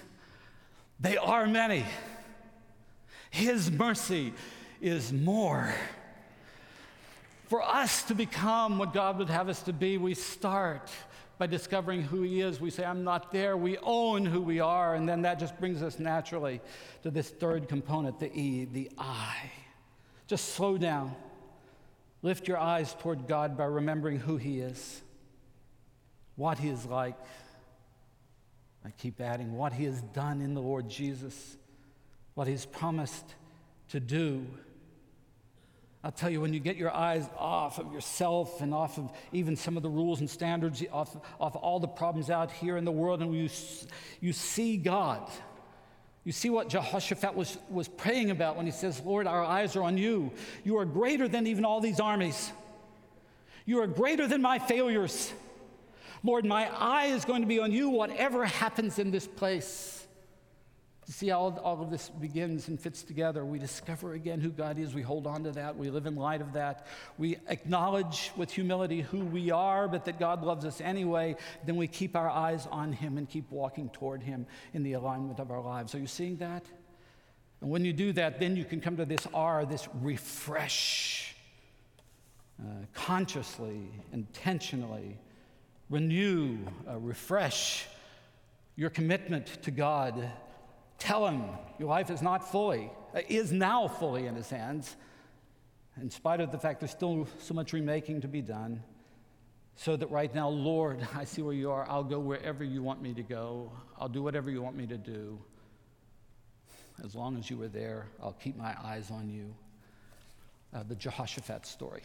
They 0.98 1.16
are 1.16 1.46
many. 1.46 1.84
His 3.32 3.70
mercy 3.70 4.34
is 4.80 5.12
more. 5.12 5.74
For 7.48 7.62
us 7.62 8.02
to 8.04 8.14
become 8.14 8.78
what 8.78 8.92
God 8.92 9.18
would 9.18 9.30
have 9.30 9.48
us 9.48 9.62
to 9.62 9.72
be, 9.72 9.98
we 9.98 10.14
start 10.14 10.90
by 11.38 11.46
discovering 11.46 12.02
who 12.02 12.22
He 12.22 12.42
is. 12.42 12.60
We 12.60 12.70
say, 12.70 12.84
I'm 12.84 13.04
not 13.04 13.32
there. 13.32 13.56
We 13.56 13.78
own 13.78 14.26
who 14.26 14.40
we 14.40 14.60
are. 14.60 14.94
And 14.94 15.08
then 15.08 15.22
that 15.22 15.38
just 15.40 15.58
brings 15.58 15.82
us 15.82 15.98
naturally 15.98 16.60
to 17.02 17.10
this 17.10 17.30
third 17.30 17.68
component, 17.68 18.20
the 18.20 18.30
E, 18.32 18.66
the 18.66 18.90
I. 18.98 19.50
Just 20.26 20.54
slow 20.54 20.76
down. 20.76 21.16
Lift 22.20 22.46
your 22.46 22.58
eyes 22.58 22.94
toward 23.00 23.26
God 23.26 23.56
by 23.56 23.64
remembering 23.64 24.18
who 24.20 24.36
He 24.36 24.60
is, 24.60 25.00
what 26.36 26.58
He 26.58 26.68
is 26.68 26.84
like, 26.84 27.16
I 28.84 28.90
keep 28.90 29.20
adding 29.20 29.52
what 29.56 29.72
he 29.72 29.84
has 29.84 30.00
done 30.00 30.40
in 30.40 30.54
the 30.54 30.60
Lord 30.60 30.88
Jesus, 30.88 31.56
what 32.34 32.46
he's 32.46 32.66
promised 32.66 33.34
to 33.88 34.00
do. 34.00 34.46
I'll 36.04 36.10
tell 36.10 36.30
you, 36.30 36.40
when 36.40 36.52
you 36.52 36.58
get 36.58 36.76
your 36.76 36.92
eyes 36.92 37.28
off 37.38 37.78
of 37.78 37.92
yourself 37.92 38.60
and 38.60 38.74
off 38.74 38.98
of 38.98 39.12
even 39.32 39.54
some 39.54 39.76
of 39.76 39.84
the 39.84 39.88
rules 39.88 40.18
and 40.18 40.28
standards, 40.28 40.82
off, 40.90 41.16
off 41.40 41.54
all 41.54 41.78
the 41.78 41.86
problems 41.86 42.28
out 42.28 42.50
here 42.50 42.76
in 42.76 42.84
the 42.84 42.90
world, 42.90 43.22
and 43.22 43.32
you, 43.32 43.48
you 44.20 44.32
see 44.32 44.76
God, 44.76 45.30
you 46.24 46.32
see 46.32 46.50
what 46.50 46.68
Jehoshaphat 46.68 47.34
was, 47.34 47.56
was 47.68 47.86
praying 47.86 48.30
about 48.30 48.56
when 48.56 48.66
he 48.66 48.72
says, 48.72 49.00
Lord, 49.04 49.28
our 49.28 49.44
eyes 49.44 49.76
are 49.76 49.82
on 49.82 49.96
you. 49.96 50.32
You 50.64 50.78
are 50.78 50.84
greater 50.84 51.28
than 51.28 51.46
even 51.46 51.64
all 51.64 51.80
these 51.80 52.00
armies. 52.00 52.50
You 53.64 53.80
are 53.80 53.86
greater 53.86 54.26
than 54.26 54.42
my 54.42 54.58
failures. 54.58 55.32
Lord, 56.24 56.44
my 56.44 56.68
eye 56.76 57.06
is 57.06 57.24
going 57.24 57.42
to 57.42 57.48
be 57.48 57.60
on 57.60 57.70
you, 57.72 57.90
whatever 57.90 58.44
happens 58.44 58.98
in 58.98 59.10
this 59.10 59.26
place. 59.26 60.01
See 61.12 61.28
how 61.28 61.38
all 61.38 61.82
of 61.82 61.90
this 61.90 62.08
begins 62.08 62.68
and 62.68 62.80
fits 62.80 63.02
together. 63.02 63.44
We 63.44 63.58
discover 63.58 64.14
again 64.14 64.40
who 64.40 64.50
God 64.50 64.78
is. 64.78 64.94
We 64.94 65.02
hold 65.02 65.26
on 65.26 65.44
to 65.44 65.52
that. 65.52 65.76
We 65.76 65.90
live 65.90 66.06
in 66.06 66.16
light 66.16 66.40
of 66.40 66.52
that. 66.54 66.86
We 67.18 67.36
acknowledge 67.48 68.32
with 68.36 68.50
humility 68.50 69.02
who 69.02 69.24
we 69.24 69.50
are, 69.50 69.88
but 69.88 70.04
that 70.06 70.18
God 70.18 70.42
loves 70.42 70.64
us 70.64 70.80
anyway. 70.80 71.36
Then 71.66 71.76
we 71.76 71.86
keep 71.86 72.16
our 72.16 72.30
eyes 72.30 72.66
on 72.70 72.92
Him 72.92 73.18
and 73.18 73.28
keep 73.28 73.50
walking 73.50 73.88
toward 73.90 74.22
Him 74.22 74.46
in 74.74 74.82
the 74.82 74.94
alignment 74.94 75.38
of 75.38 75.50
our 75.50 75.60
lives. 75.60 75.94
Are 75.94 75.98
you 75.98 76.06
seeing 76.06 76.36
that? 76.36 76.64
And 77.60 77.70
when 77.70 77.84
you 77.84 77.92
do 77.92 78.12
that, 78.14 78.40
then 78.40 78.56
you 78.56 78.64
can 78.64 78.80
come 78.80 78.96
to 78.96 79.04
this 79.04 79.26
R, 79.32 79.64
this 79.64 79.88
refresh. 80.00 81.34
Uh, 82.60 82.84
consciously, 82.94 83.88
intentionally, 84.12 85.18
renew, 85.90 86.58
uh, 86.88 86.98
refresh 86.98 87.86
your 88.76 88.90
commitment 88.90 89.46
to 89.62 89.70
God 89.70 90.30
Tell 91.02 91.26
him 91.26 91.42
your 91.80 91.88
life 91.88 92.10
is 92.10 92.22
not 92.22 92.48
fully, 92.52 92.88
uh, 93.12 93.22
is 93.28 93.50
now 93.50 93.88
fully 93.88 94.28
in 94.28 94.36
his 94.36 94.48
hands, 94.48 94.94
in 96.00 96.10
spite 96.10 96.40
of 96.40 96.52
the 96.52 96.58
fact 96.58 96.78
there's 96.78 96.92
still 96.92 97.26
so 97.40 97.54
much 97.54 97.72
remaking 97.72 98.20
to 98.20 98.28
be 98.28 98.40
done. 98.40 98.84
So 99.74 99.96
that 99.96 100.12
right 100.12 100.32
now, 100.32 100.48
Lord, 100.48 101.04
I 101.16 101.24
see 101.24 101.42
where 101.42 101.54
you 101.54 101.72
are. 101.72 101.90
I'll 101.90 102.04
go 102.04 102.20
wherever 102.20 102.62
you 102.62 102.84
want 102.84 103.02
me 103.02 103.14
to 103.14 103.22
go. 103.24 103.72
I'll 103.98 104.08
do 104.08 104.22
whatever 104.22 104.48
you 104.48 104.62
want 104.62 104.76
me 104.76 104.86
to 104.86 104.96
do. 104.96 105.40
As 107.04 107.16
long 107.16 107.36
as 107.36 107.50
you 107.50 107.60
are 107.62 107.68
there, 107.68 108.06
I'll 108.22 108.34
keep 108.40 108.56
my 108.56 108.76
eyes 108.84 109.10
on 109.10 109.28
you. 109.28 109.52
Uh, 110.72 110.84
the 110.84 110.94
Jehoshaphat 110.94 111.66
story. 111.66 112.02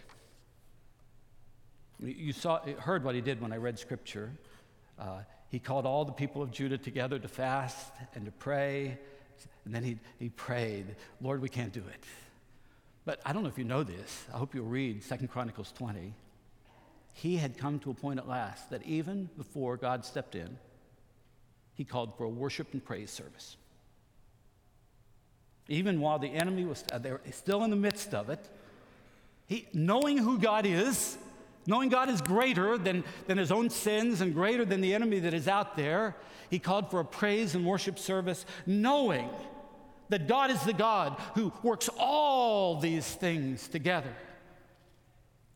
You 2.00 2.34
saw, 2.34 2.66
heard 2.80 3.04
what 3.04 3.14
he 3.14 3.22
did 3.22 3.42
when 3.42 3.54
I 3.54 3.58
read 3.58 3.78
scripture. 3.78 4.32
Uh, 4.98 5.20
he 5.50 5.60
called 5.60 5.86
all 5.86 6.06
the 6.06 6.12
people 6.12 6.42
of 6.42 6.52
Judah 6.52 6.78
together 6.78 7.20
to 7.20 7.28
fast 7.28 7.92
and 8.16 8.26
to 8.26 8.32
pray. 8.32 8.98
And 9.66 9.74
then 9.74 9.84
he, 9.84 9.98
he 10.20 10.30
prayed, 10.30 10.96
Lord, 11.22 11.42
we 11.42 11.50
can't 11.50 11.72
do 11.72 11.80
it. 11.80 12.04
But 13.06 13.22
I 13.26 13.32
don't 13.32 13.44
know 13.44 13.50
if 13.50 13.58
you 13.58 13.64
know 13.64 13.84
this. 13.84 14.26
I 14.34 14.38
hope 14.38 14.54
you'll 14.54 14.66
read 14.66 15.04
Second 15.04 15.30
Chronicles 15.30 15.72
20. 15.78 16.14
He 17.14 17.38
had 17.38 17.58
come 17.58 17.80
to 17.80 17.92
a 17.92 17.94
point 17.94 18.20
at 18.20 18.28
last 18.28 18.70
that 18.70 18.84
even 18.84 19.30
before 19.38 19.78
God 19.78 20.04
stepped 20.04 20.36
in, 20.36 20.58
he 21.74 21.86
called 21.86 22.18
for 22.18 22.26
a 22.26 22.30
worship 22.30 22.74
and 22.74 22.84
praise 22.84 23.10
service. 23.10 23.56
Even 25.70 26.02
while 26.02 26.20
the 26.20 26.28
enemy 26.28 26.66
was 26.66 26.84
uh, 26.92 27.00
still 27.32 27.64
in 27.64 27.70
the 27.70 27.76
midst 27.76 28.14
of 28.14 28.30
it, 28.30 28.40
he, 29.48 29.68
knowing 29.74 30.18
who 30.18 30.38
God 30.38 30.66
is, 30.66 31.18
Knowing 31.68 31.90
God 31.90 32.10
is 32.10 32.22
greater 32.22 32.78
than, 32.78 33.04
than 33.28 33.38
his 33.38 33.52
own 33.52 33.70
sins 33.70 34.22
and 34.22 34.34
greater 34.34 34.66
than 34.66 34.82
the 34.82 34.94
enemy 34.94 35.20
that 35.20 35.34
is 35.34 35.48
out 35.48 35.76
there, 35.76 36.16
he 36.50 36.58
called 36.58 36.90
for 36.90 37.02
a 37.02 37.06
praise 37.06 37.54
and 37.54 37.66
worship 37.66 38.00
service, 38.00 38.46
knowing 38.66 39.30
that 40.10 40.28
God 40.28 40.50
is 40.50 40.64
the 40.64 40.74
God 40.74 41.20
who 41.36 41.52
works 41.62 41.90
all 41.98 42.80
these 42.80 43.06
things 43.06 43.68
together 43.68 44.14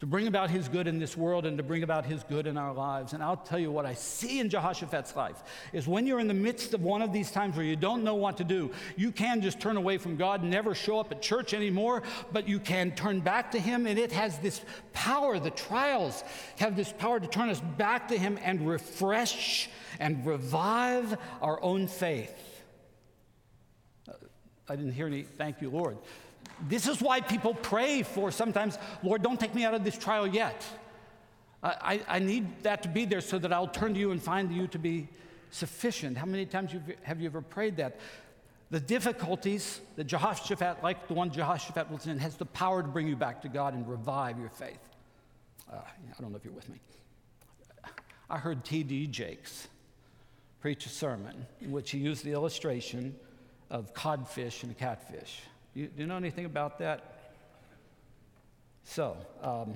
to 0.02 0.08
bring 0.08 0.26
about 0.26 0.50
his 0.50 0.68
good 0.68 0.88
in 0.88 0.98
this 0.98 1.16
world 1.16 1.46
and 1.46 1.58
to 1.58 1.64
bring 1.64 1.84
about 1.84 2.08
his 2.08 2.24
good 2.24 2.48
in 2.48 2.58
our 2.58 2.74
lives. 2.74 3.14
And 3.14 3.22
I'll 3.22 3.38
tell 3.38 3.60
you 3.60 3.72
what 3.72 3.86
I 3.86 3.94
see 3.94 4.40
in 4.40 4.50
Jehoshaphat's 4.50 5.16
life 5.16 5.44
is 5.74 5.88
when 5.88 6.08
you're 6.08 6.20
in 6.20 6.28
the 6.28 6.34
midst 6.34 6.74
of 6.74 6.82
one 6.82 7.04
of 7.04 7.14
these 7.14 7.30
times 7.30 7.56
where 7.56 7.64
you 7.64 7.76
don't 7.76 8.04
know 8.04 8.16
what 8.16 8.38
to 8.38 8.44
do, 8.44 8.72
you 8.98 9.12
can 9.12 9.42
just 9.42 9.60
turn 9.60 9.78
away 9.78 10.00
from 10.00 10.16
God, 10.16 10.44
never 10.44 10.74
show 10.74 11.00
up 11.00 11.12
at 11.12 11.22
church 11.22 11.54
anymore, 11.54 12.02
but 12.32 12.48
you 12.48 12.60
can 12.60 12.96
turn 12.96 13.20
back 13.20 13.52
to 13.52 13.60
him 13.60 13.86
and 13.86 14.00
it 14.00 14.12
has 14.12 14.40
this 14.40 14.62
power. 14.92 15.38
The 15.38 15.52
trials 15.52 16.24
have 16.58 16.76
this 16.76 16.92
power 16.92 17.20
to 17.20 17.28
turn 17.28 17.50
us 17.50 17.62
back 17.78 18.08
to 18.08 18.18
him 18.18 18.40
and 18.42 18.68
refresh 18.68 19.70
and 20.00 20.26
revive 20.26 21.16
our 21.44 21.62
own 21.62 21.86
faith. 21.86 22.34
Uh, 24.10 24.14
I 24.68 24.76
didn't 24.76 24.94
hear 24.94 25.06
any 25.06 25.22
thank 25.22 25.62
you, 25.62 25.70
Lord. 25.70 26.00
This 26.68 26.88
is 26.88 27.02
why 27.02 27.22
people 27.22 27.54
pray 27.54 28.04
for 28.04 28.32
sometimes, 28.32 28.78
Lord, 29.04 29.22
don't 29.22 29.40
take 29.40 29.56
me 29.56 29.64
out 29.66 29.74
of 29.74 29.84
this 29.84 29.98
trial 29.98 30.28
yet. 30.28 30.64
I, 31.64 32.02
I 32.08 32.20
need 32.20 32.64
that 32.64 32.82
to 32.84 32.90
be 32.90 33.06
there 33.06 33.22
so 33.22 33.38
that 33.38 33.54
I'll 33.54 33.68
turn 33.68 33.94
to 33.94 34.00
you 34.00 34.12
and 34.12 34.22
find 34.22 34.52
you 34.52 34.68
to 34.68 34.80
be 34.80 35.08
sufficient. 35.52 36.18
How 36.18 36.26
many 36.26 36.46
times 36.46 36.72
have 37.04 37.22
you 37.22 37.28
ever 37.28 37.42
prayed 37.42 37.78
that? 37.78 38.00
The 38.72 38.80
difficulties 38.80 39.82
that 39.96 40.06
Jehoshaphat, 40.06 40.82
like 40.82 41.08
the 41.08 41.14
one 41.14 41.30
Jehoshaphat 41.30 41.92
was 41.92 42.08
in, 42.08 42.18
has 42.20 42.38
the 42.38 42.46
power 42.46 42.82
to 42.82 42.88
bring 42.88 43.08
you 43.08 43.16
back 43.16 43.42
to 43.44 43.50
God 43.50 43.74
and 43.74 43.88
revive 43.88 44.40
your 44.40 44.50
faith. 44.50 44.80
Uh, 45.72 45.76
I 45.76 46.22
don't 46.22 46.32
know 46.32 46.38
if 46.38 46.46
you're 46.46 46.54
with 46.54 46.70
me. 46.70 46.80
I 48.30 48.38
heard 48.38 48.64
T.D. 48.64 49.08
Jakes 49.08 49.68
preach 50.62 50.86
a 50.86 50.90
sermon 50.90 51.46
in 51.60 51.72
which 51.72 51.92
he 51.92 51.98
used 51.98 52.24
the 52.24 52.32
illustration 52.32 53.16
of 53.70 53.94
codfish 53.94 54.64
and 54.64 54.78
catfish. 54.78 55.42
You, 55.74 55.88
do 55.88 56.02
you 56.02 56.08
know 56.08 56.18
anything 56.18 56.46
about 56.46 56.80
that? 56.80 57.34
So, 58.84 59.16
um, 59.42 59.76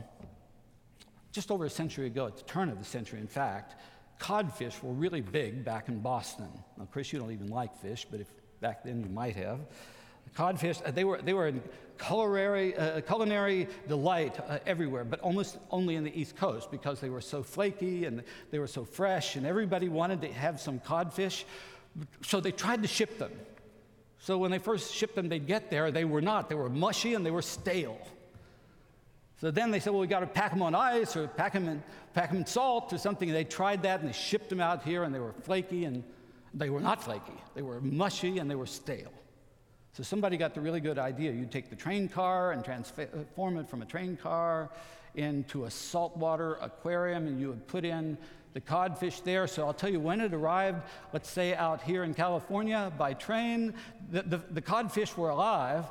just 1.31 1.51
over 1.51 1.65
a 1.65 1.69
century 1.69 2.08
ago, 2.08 2.27
at 2.27 2.38
the 2.38 2.43
turn 2.43 2.69
of 2.69 2.79
the 2.79 2.86
century, 2.86 3.19
in 3.19 3.27
fact, 3.27 3.75
codfish 4.19 4.81
were 4.81 4.93
really 4.93 5.21
big 5.21 5.63
back 5.63 5.88
in 5.88 5.99
Boston. 5.99 6.47
Now, 6.77 6.88
Chris, 6.91 7.13
you 7.13 7.19
don't 7.19 7.31
even 7.31 7.47
like 7.47 7.75
fish, 7.77 8.05
but 8.10 8.19
if 8.19 8.27
back 8.60 8.84
then 8.84 9.01
you 9.01 9.10
might 9.10 9.36
have. 9.36 9.60
Codfish, 10.34 10.79
uh, 10.86 10.91
they 10.91 11.03
were, 11.03 11.21
they 11.21 11.34
were 11.34 11.47
in 11.47 11.62
culinary, 11.97 12.75
uh, 12.75 12.99
culinary 13.01 13.67
delight 13.88 14.38
uh, 14.49 14.60
everywhere, 14.65 15.05
but 15.05 15.19
almost 15.21 15.58
only 15.71 15.95
in 15.95 16.03
the 16.03 16.19
East 16.19 16.36
Coast 16.36 16.71
because 16.71 16.99
they 16.99 17.10
were 17.10 17.21
so 17.21 17.41
flaky 17.43 18.05
and 18.05 18.23
they 18.51 18.60
were 18.60 18.67
so 18.67 18.84
fresh, 18.84 19.36
and 19.36 19.45
everybody 19.45 19.88
wanted 19.88 20.21
to 20.21 20.34
have 20.34 20.60
some 20.60 20.79
codfish. 20.79 21.45
So 22.23 22.41
they 22.41 22.51
tried 22.51 22.81
to 22.81 22.88
ship 22.88 23.17
them. 23.17 23.31
So 24.25 24.39
when 24.39 24.49
they 24.49 24.57
first 24.57 24.91
shipped 24.91 25.13
them, 25.13 25.29
they'd 25.29 25.45
get 25.45 25.69
there. 25.69 25.91
They 25.91 26.03
were 26.03 26.19
not. 26.19 26.49
They 26.49 26.55
were 26.55 26.67
mushy 26.67 27.13
and 27.13 27.23
they 27.23 27.29
were 27.29 27.43
stale. 27.43 27.99
So 29.39 29.51
then 29.51 29.69
they 29.69 29.79
said, 29.79 29.93
well, 29.93 29.99
we 29.99 30.07
got 30.07 30.21
to 30.21 30.25
pack 30.25 30.49
them 30.49 30.63
on 30.63 30.73
ice 30.73 31.15
or 31.15 31.27
pack 31.27 31.53
them, 31.53 31.67
in, 31.67 31.83
pack 32.15 32.29
them 32.29 32.39
in 32.39 32.45
salt 32.47 32.91
or 32.91 32.97
something. 32.97 33.29
And 33.29 33.35
they 33.35 33.43
tried 33.43 33.83
that 33.83 33.99
and 33.99 34.09
they 34.09 34.13
shipped 34.13 34.49
them 34.49 34.59
out 34.59 34.81
here 34.81 35.03
and 35.03 35.13
they 35.13 35.19
were 35.19 35.33
flaky 35.43 35.85
and 35.85 36.03
they 36.55 36.71
were 36.71 36.79
not 36.79 37.03
flaky. 37.03 37.35
They 37.53 37.61
were 37.61 37.79
mushy 37.81 38.39
and 38.39 38.49
they 38.49 38.55
were 38.55 38.65
stale. 38.65 39.13
So 39.93 40.01
somebody 40.01 40.38
got 40.38 40.55
the 40.55 40.61
really 40.61 40.79
good 40.79 40.97
idea. 40.97 41.31
You 41.31 41.45
take 41.45 41.69
the 41.69 41.75
train 41.75 42.09
car 42.09 42.51
and 42.51 42.65
transform 42.65 43.57
it 43.57 43.69
from 43.69 43.83
a 43.83 43.85
train 43.85 44.17
car 44.17 44.71
into 45.13 45.65
a 45.65 45.69
saltwater 45.69 46.55
aquarium 46.55 47.27
and 47.27 47.39
you 47.39 47.49
would 47.49 47.67
put 47.67 47.85
in 47.85 48.17
the 48.56 48.62
codfish 48.62 49.20
there. 49.20 49.48
So 49.48 49.68
I'll 49.68 49.74
tell 49.74 49.89
you 49.89 50.00
when 50.00 50.22
it 50.22 50.34
arrived, 50.34 50.82
let's 51.12 51.30
say 51.30 51.54
out 51.54 51.82
here 51.82 52.06
in 52.06 52.13
California 52.13 52.89
by 52.98 53.13
train, 53.13 53.74
the, 54.10 54.22
the, 54.22 54.38
the 54.50 54.62
codfish 54.62 55.18
were 55.18 55.30
alive, 55.30 55.84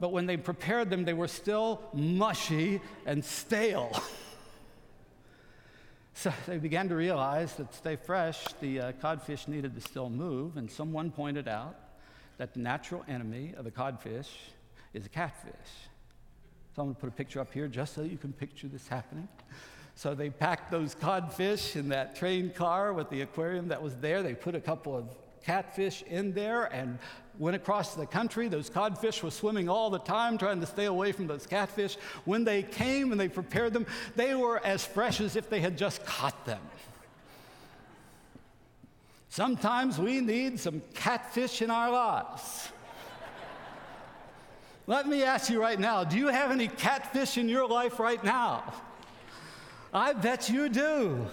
but 0.00 0.10
when 0.10 0.26
they 0.26 0.36
prepared 0.36 0.90
them, 0.90 1.04
they 1.04 1.12
were 1.12 1.28
still 1.28 1.80
mushy 1.94 2.80
and 3.06 3.24
stale. 3.24 3.96
so 6.14 6.32
they 6.48 6.58
began 6.58 6.88
to 6.88 6.96
realize 6.96 7.54
that 7.54 7.70
to 7.70 7.78
stay 7.78 7.94
fresh, 7.94 8.44
the 8.60 8.80
uh, 8.80 8.92
codfish 9.00 9.46
needed 9.46 9.76
to 9.76 9.80
still 9.80 10.10
move, 10.10 10.56
and 10.56 10.68
someone 10.68 11.12
pointed 11.12 11.46
out 11.46 11.76
that 12.38 12.54
the 12.54 12.60
natural 12.60 13.04
enemy 13.06 13.54
of 13.56 13.66
a 13.66 13.70
codfish 13.70 14.30
is 14.94 15.06
a 15.06 15.10
catfish. 15.10 15.54
So 16.74 16.82
I'm 16.82 16.86
going 16.86 16.94
to 16.96 17.00
put 17.02 17.08
a 17.08 17.12
picture 17.12 17.38
up 17.38 17.52
here 17.52 17.68
just 17.68 17.94
so 17.94 18.02
you 18.02 18.18
can 18.18 18.32
picture 18.32 18.66
this 18.66 18.88
happening. 18.88 19.28
So 20.00 20.14
they 20.14 20.30
packed 20.30 20.70
those 20.70 20.94
codfish 20.94 21.76
in 21.76 21.90
that 21.90 22.16
train 22.16 22.52
car 22.52 22.94
with 22.94 23.10
the 23.10 23.20
aquarium 23.20 23.68
that 23.68 23.82
was 23.82 23.96
there. 23.96 24.22
They 24.22 24.32
put 24.32 24.54
a 24.54 24.60
couple 24.60 24.96
of 24.96 25.04
catfish 25.44 26.02
in 26.04 26.32
there 26.32 26.72
and 26.72 26.98
went 27.38 27.54
across 27.54 27.96
the 27.96 28.06
country. 28.06 28.48
Those 28.48 28.70
codfish 28.70 29.22
were 29.22 29.30
swimming 29.30 29.68
all 29.68 29.90
the 29.90 29.98
time, 29.98 30.38
trying 30.38 30.58
to 30.60 30.66
stay 30.66 30.86
away 30.86 31.12
from 31.12 31.26
those 31.26 31.46
catfish. 31.46 31.98
When 32.24 32.44
they 32.44 32.62
came 32.62 33.12
and 33.12 33.20
they 33.20 33.28
prepared 33.28 33.74
them, 33.74 33.84
they 34.16 34.34
were 34.34 34.64
as 34.64 34.86
fresh 34.86 35.20
as 35.20 35.36
if 35.36 35.50
they 35.50 35.60
had 35.60 35.76
just 35.76 36.02
caught 36.06 36.46
them. 36.46 36.62
Sometimes 39.28 39.98
we 39.98 40.22
need 40.22 40.58
some 40.58 40.80
catfish 40.94 41.60
in 41.60 41.70
our 41.70 41.90
lives. 41.90 42.70
Let 44.86 45.06
me 45.06 45.24
ask 45.24 45.50
you 45.50 45.60
right 45.60 45.78
now 45.78 46.04
do 46.04 46.16
you 46.16 46.28
have 46.28 46.50
any 46.50 46.68
catfish 46.68 47.36
in 47.36 47.50
your 47.50 47.68
life 47.68 48.00
right 48.00 48.24
now? 48.24 48.64
I 49.92 50.12
bet 50.12 50.48
you 50.48 50.68
do. 50.68 51.26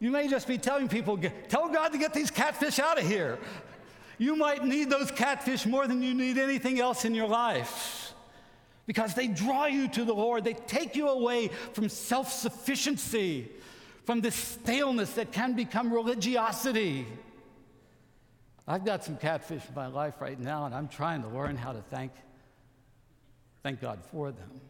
You 0.00 0.10
may 0.10 0.28
just 0.28 0.48
be 0.48 0.58
telling 0.58 0.88
people, 0.88 1.18
tell 1.48 1.68
God 1.68 1.90
to 1.92 1.98
get 1.98 2.14
these 2.14 2.30
catfish 2.30 2.78
out 2.78 2.98
of 2.98 3.06
here. 3.06 3.38
You 4.18 4.36
might 4.36 4.64
need 4.64 4.90
those 4.90 5.10
catfish 5.10 5.66
more 5.66 5.86
than 5.86 6.02
you 6.02 6.14
need 6.14 6.38
anything 6.38 6.80
else 6.80 7.04
in 7.04 7.14
your 7.14 7.28
life 7.28 8.12
because 8.86 9.14
they 9.14 9.28
draw 9.28 9.66
you 9.66 9.88
to 9.88 10.04
the 10.04 10.14
Lord. 10.14 10.44
They 10.44 10.54
take 10.54 10.96
you 10.96 11.08
away 11.08 11.48
from 11.72 11.88
self 11.88 12.32
sufficiency, 12.32 13.48
from 14.04 14.20
this 14.20 14.34
staleness 14.34 15.12
that 15.14 15.32
can 15.32 15.54
become 15.54 15.92
religiosity. 15.92 17.06
I've 18.66 18.84
got 18.84 19.04
some 19.04 19.16
catfish 19.16 19.62
in 19.68 19.74
my 19.74 19.86
life 19.86 20.20
right 20.20 20.38
now, 20.38 20.66
and 20.66 20.74
I'm 20.74 20.88
trying 20.88 21.22
to 21.22 21.28
learn 21.28 21.56
how 21.56 21.72
to 21.72 21.80
thank, 21.82 22.12
thank 23.62 23.80
God 23.80 24.00
for 24.10 24.32
them. 24.32 24.60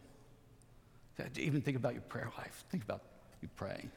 Even 1.37 1.61
think 1.61 1.77
about 1.77 1.93
your 1.93 2.01
prayer 2.03 2.31
life. 2.37 2.63
Think 2.69 2.83
about 2.83 3.01
you 3.41 3.49
pray. 3.55 3.89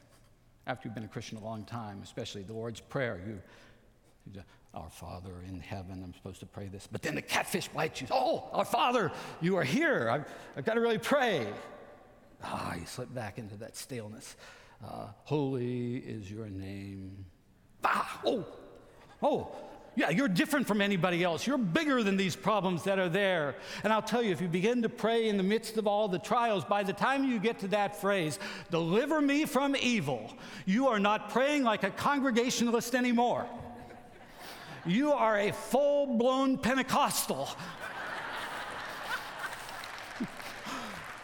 After 0.67 0.89
you've 0.89 0.95
been 0.95 1.05
a 1.05 1.09
Christian 1.09 1.39
a 1.39 1.45
long 1.45 1.65
time, 1.65 2.01
especially 2.03 2.43
the 2.43 2.55
Lord's 2.55 2.81
Prayer, 2.81 3.21
you 3.27 4.43
Our 4.73 4.91
Father 4.91 5.33
in 5.47 5.61
heaven, 5.61 6.03
I'm 6.03 6.15
supposed 6.15 6.41
to 6.41 6.47
pray 6.47 6.69
this. 6.69 6.89
But 6.91 7.03
then 7.03 7.15
the 7.15 7.23
catfish 7.23 7.69
bites 7.69 8.01
you. 8.01 8.09
Oh, 8.11 8.49
our 8.53 8.65
Father, 8.65 9.13
you 9.41 9.57
are 9.57 9.65
here. 9.65 10.09
I've, 10.11 10.27
I've 10.57 10.65
got 10.65 10.75
to 10.75 10.81
really 10.81 10.99
pray. 10.99 11.47
Ah, 12.43 12.75
you 12.75 12.87
slip 12.87 13.13
back 13.15 13.39
into 13.39 13.57
that 13.57 13.77
staleness. 13.77 14.37
Uh, 14.85 15.09
holy 15.25 15.97
is 15.97 16.31
your 16.31 16.47
name. 16.47 17.25
Ah, 17.85 18.21
oh, 18.25 18.45
oh, 19.23 19.53
yeah, 19.97 20.11
you're 20.11 20.29
different 20.29 20.67
from 20.67 20.81
anybody 20.81 21.23
else. 21.23 21.47
You're 21.47 21.59
bigger 21.59 22.03
than 22.03 22.17
these 22.17 22.35
problems 22.35 22.83
that 22.85 22.99
are 22.99 23.09
there. 23.09 23.55
And 23.85 23.93
I'll 23.93 24.03
tell 24.03 24.23
you, 24.23 24.33
if 24.33 24.41
you 24.41 24.49
begin 24.49 24.83
to 24.83 24.89
pray 24.89 25.29
in 25.29 25.37
the 25.37 25.43
midst 25.43 25.77
of 25.77 25.87
all 25.87 26.09
the 26.09 26.19
trials, 26.19 26.65
by 26.65 26.83
the 26.83 26.93
time 26.93 27.25
you 27.25 27.39
get 27.39 27.61
to 27.61 27.69
that 27.69 28.01
phrase, 28.01 28.39
deliver 28.71 29.21
me 29.21 29.45
from 29.45 29.77
evil, 29.77 30.33
you 30.67 30.89
are 30.89 30.99
not 30.99 31.31
praying 31.31 31.63
like 31.63 31.85
a 31.85 31.91
congregationalist 31.91 32.95
anymore. 32.95 33.47
You 34.87 35.13
are 35.13 35.39
a 35.39 35.53
full 35.53 36.19
blown 36.19 36.59
Pentecostal. 36.59 37.49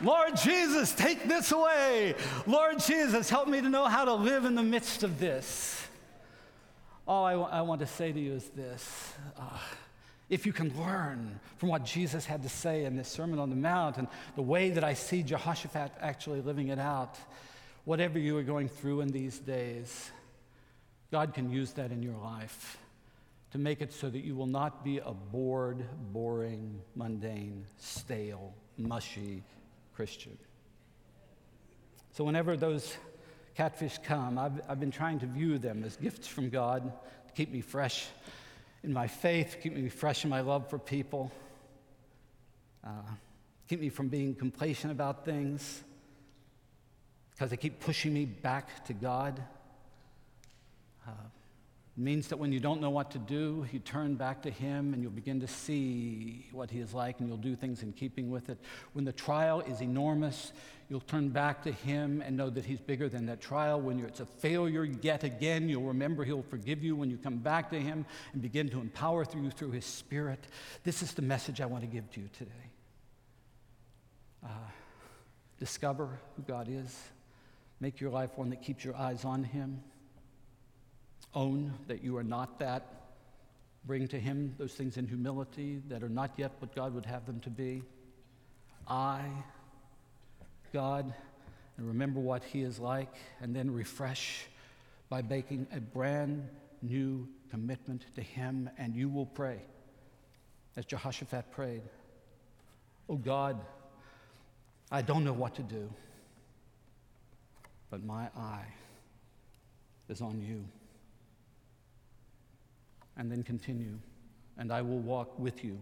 Lord 0.00 0.36
Jesus, 0.36 0.94
take 0.94 1.28
this 1.28 1.52
away. 1.52 2.14
Lord 2.46 2.78
Jesus, 2.78 3.28
help 3.28 3.48
me 3.48 3.60
to 3.60 3.68
know 3.68 3.84
how 3.84 4.06
to 4.06 4.14
live 4.14 4.46
in 4.46 4.54
the 4.54 4.62
midst 4.62 5.02
of 5.02 5.18
this. 5.18 5.79
All 7.06 7.24
I, 7.24 7.32
w- 7.32 7.50
I 7.50 7.62
want 7.62 7.80
to 7.80 7.86
say 7.86 8.12
to 8.12 8.20
you 8.20 8.34
is 8.34 8.48
this. 8.50 9.14
Uh, 9.36 9.42
if 10.28 10.46
you 10.46 10.52
can 10.52 10.72
learn 10.78 11.40
from 11.56 11.68
what 11.68 11.84
Jesus 11.84 12.24
had 12.24 12.42
to 12.44 12.48
say 12.48 12.84
in 12.84 12.96
this 12.96 13.08
Sermon 13.08 13.38
on 13.38 13.50
the 13.50 13.56
Mount 13.56 13.98
and 13.98 14.06
the 14.36 14.42
way 14.42 14.70
that 14.70 14.84
I 14.84 14.94
see 14.94 15.22
Jehoshaphat 15.22 15.92
actually 16.00 16.40
living 16.40 16.68
it 16.68 16.78
out, 16.78 17.18
whatever 17.84 18.18
you 18.18 18.36
are 18.36 18.44
going 18.44 18.68
through 18.68 19.00
in 19.00 19.08
these 19.08 19.38
days, 19.40 20.10
God 21.10 21.34
can 21.34 21.50
use 21.50 21.72
that 21.72 21.90
in 21.90 22.02
your 22.02 22.16
life 22.16 22.78
to 23.50 23.58
make 23.58 23.80
it 23.80 23.92
so 23.92 24.08
that 24.08 24.20
you 24.20 24.36
will 24.36 24.46
not 24.46 24.84
be 24.84 24.98
a 24.98 25.12
bored, 25.12 25.84
boring, 26.12 26.80
mundane, 26.94 27.64
stale, 27.78 28.54
mushy 28.78 29.42
Christian. 29.96 30.38
So, 32.12 32.24
whenever 32.24 32.56
those 32.56 32.96
catfish 33.54 33.98
come, 34.02 34.38
I've, 34.38 34.60
I've 34.68 34.80
been 34.80 34.90
trying 34.90 35.18
to 35.20 35.26
view 35.26 35.58
them 35.58 35.84
as 35.84 35.96
gifts 35.96 36.26
from 36.26 36.48
God 36.50 36.92
to 37.26 37.32
keep 37.34 37.52
me 37.52 37.60
fresh 37.60 38.06
in 38.82 38.92
my 38.92 39.06
faith, 39.06 39.58
keep 39.62 39.74
me 39.74 39.88
fresh 39.88 40.24
in 40.24 40.30
my 40.30 40.40
love 40.40 40.68
for 40.70 40.78
people, 40.78 41.30
uh, 42.84 42.90
keep 43.68 43.80
me 43.80 43.88
from 43.88 44.08
being 44.08 44.34
complacent 44.34 44.90
about 44.90 45.24
things, 45.24 45.82
because 47.30 47.50
they 47.50 47.56
keep 47.56 47.80
pushing 47.80 48.12
me 48.12 48.24
back 48.24 48.84
to 48.86 48.92
God. 48.92 49.42
Uh, 51.06 51.10
it 51.96 52.00
means 52.00 52.28
that 52.28 52.38
when 52.38 52.52
you 52.52 52.60
don't 52.60 52.80
know 52.80 52.90
what 52.90 53.10
to 53.10 53.18
do, 53.18 53.66
you 53.72 53.80
turn 53.80 54.14
back 54.14 54.42
to 54.42 54.50
Him 54.50 54.94
and 54.94 55.02
you'll 55.02 55.10
begin 55.10 55.40
to 55.40 55.48
see 55.48 56.46
what 56.52 56.70
He 56.70 56.78
is 56.78 56.94
like 56.94 57.18
and 57.18 57.28
you'll 57.28 57.36
do 57.36 57.56
things 57.56 57.82
in 57.82 57.92
keeping 57.92 58.30
with 58.30 58.48
it. 58.48 58.58
When 58.92 59.04
the 59.04 59.12
trial 59.12 59.60
is 59.60 59.82
enormous, 59.82 60.52
you'll 60.88 61.00
turn 61.00 61.30
back 61.30 61.64
to 61.64 61.72
Him 61.72 62.22
and 62.24 62.36
know 62.36 62.48
that 62.48 62.64
He's 62.64 62.80
bigger 62.80 63.08
than 63.08 63.26
that 63.26 63.40
trial. 63.40 63.80
When 63.80 63.98
it's 64.00 64.20
a 64.20 64.26
failure 64.26 64.84
yet 64.84 65.24
again, 65.24 65.68
you'll 65.68 65.82
remember 65.82 66.24
He'll 66.24 66.42
forgive 66.42 66.82
you 66.82 66.94
when 66.94 67.10
you 67.10 67.16
come 67.16 67.38
back 67.38 67.70
to 67.70 67.80
Him 67.80 68.06
and 68.32 68.40
begin 68.40 68.68
to 68.70 68.80
empower 68.80 69.24
through 69.24 69.42
you 69.42 69.50
through 69.50 69.72
His 69.72 69.84
Spirit. 69.84 70.46
This 70.84 71.02
is 71.02 71.12
the 71.12 71.22
message 71.22 71.60
I 71.60 71.66
want 71.66 71.82
to 71.82 71.88
give 71.88 72.08
to 72.12 72.20
you 72.20 72.28
today. 72.38 72.50
Uh, 74.44 74.48
discover 75.58 76.20
who 76.36 76.42
God 76.42 76.68
is, 76.70 76.96
make 77.80 78.00
your 78.00 78.10
life 78.10 78.30
one 78.36 78.50
that 78.50 78.62
keeps 78.62 78.84
your 78.84 78.94
eyes 78.94 79.24
on 79.24 79.42
Him. 79.42 79.82
Own 81.34 81.72
that 81.86 82.02
you 82.02 82.16
are 82.16 82.24
not 82.24 82.58
that. 82.58 82.86
Bring 83.84 84.08
to 84.08 84.18
Him 84.18 84.54
those 84.58 84.72
things 84.72 84.96
in 84.96 85.06
humility 85.06 85.80
that 85.88 86.02
are 86.02 86.08
not 86.08 86.32
yet 86.36 86.52
what 86.58 86.74
God 86.74 86.94
would 86.94 87.06
have 87.06 87.24
them 87.26 87.40
to 87.40 87.50
be. 87.50 87.82
I, 88.88 89.22
God, 90.72 91.14
and 91.76 91.86
remember 91.86 92.20
what 92.20 92.42
He 92.42 92.62
is 92.62 92.78
like, 92.78 93.14
and 93.40 93.54
then 93.54 93.70
refresh 93.70 94.46
by 95.08 95.22
making 95.22 95.66
a 95.74 95.80
brand 95.80 96.48
new 96.82 97.28
commitment 97.50 98.04
to 98.16 98.22
Him, 98.22 98.68
and 98.76 98.94
you 98.94 99.08
will 99.08 99.26
pray 99.26 99.60
as 100.76 100.84
Jehoshaphat 100.84 101.50
prayed. 101.52 101.82
Oh 103.08 103.16
God, 103.16 103.60
I 104.90 105.02
don't 105.02 105.24
know 105.24 105.32
what 105.32 105.54
to 105.56 105.62
do, 105.62 105.90
but 107.90 108.04
my 108.04 108.28
eye 108.36 108.66
is 110.08 110.20
on 110.20 110.40
you 110.40 110.64
and 113.20 113.30
then 113.30 113.42
continue. 113.42 113.98
And 114.56 114.72
I 114.72 114.80
will 114.80 114.98
walk 114.98 115.38
with 115.38 115.62
you. 115.62 115.78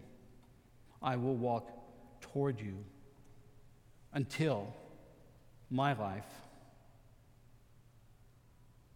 I 1.01 1.15
will 1.15 1.37
walk 1.37 1.71
toward 2.19 2.59
you 2.59 2.75
until 4.13 4.67
my 5.71 5.93
life 5.93 6.27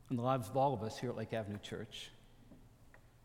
and 0.09 0.19
the 0.19 0.23
lives 0.23 0.49
of 0.49 0.57
all 0.57 0.73
of 0.73 0.83
us 0.83 0.99
here 0.99 1.09
at 1.09 1.15
Lake 1.15 1.31
Avenue 1.31 1.57
Church 1.59 2.11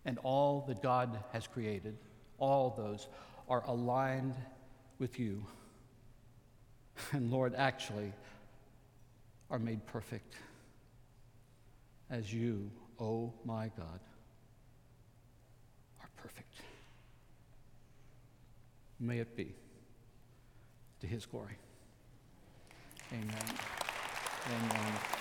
and 0.04 0.18
all 0.22 0.64
that 0.68 0.82
God 0.82 1.18
has 1.32 1.48
created, 1.48 1.98
all 2.38 2.70
those 2.78 3.08
are 3.48 3.64
aligned 3.66 4.36
with 4.98 5.18
you. 5.18 5.44
And 7.12 7.30
Lord, 7.30 7.54
actually, 7.56 8.12
are 9.50 9.58
made 9.58 9.86
perfect 9.86 10.34
as 12.10 12.32
you, 12.32 12.70
oh 12.98 13.32
my 13.44 13.70
God. 13.76 14.00
May 19.00 19.18
it 19.18 19.36
be 19.36 19.54
to 21.00 21.06
his 21.06 21.26
glory. 21.26 21.56
Amen. 23.12 23.54
Amen. 24.46 25.17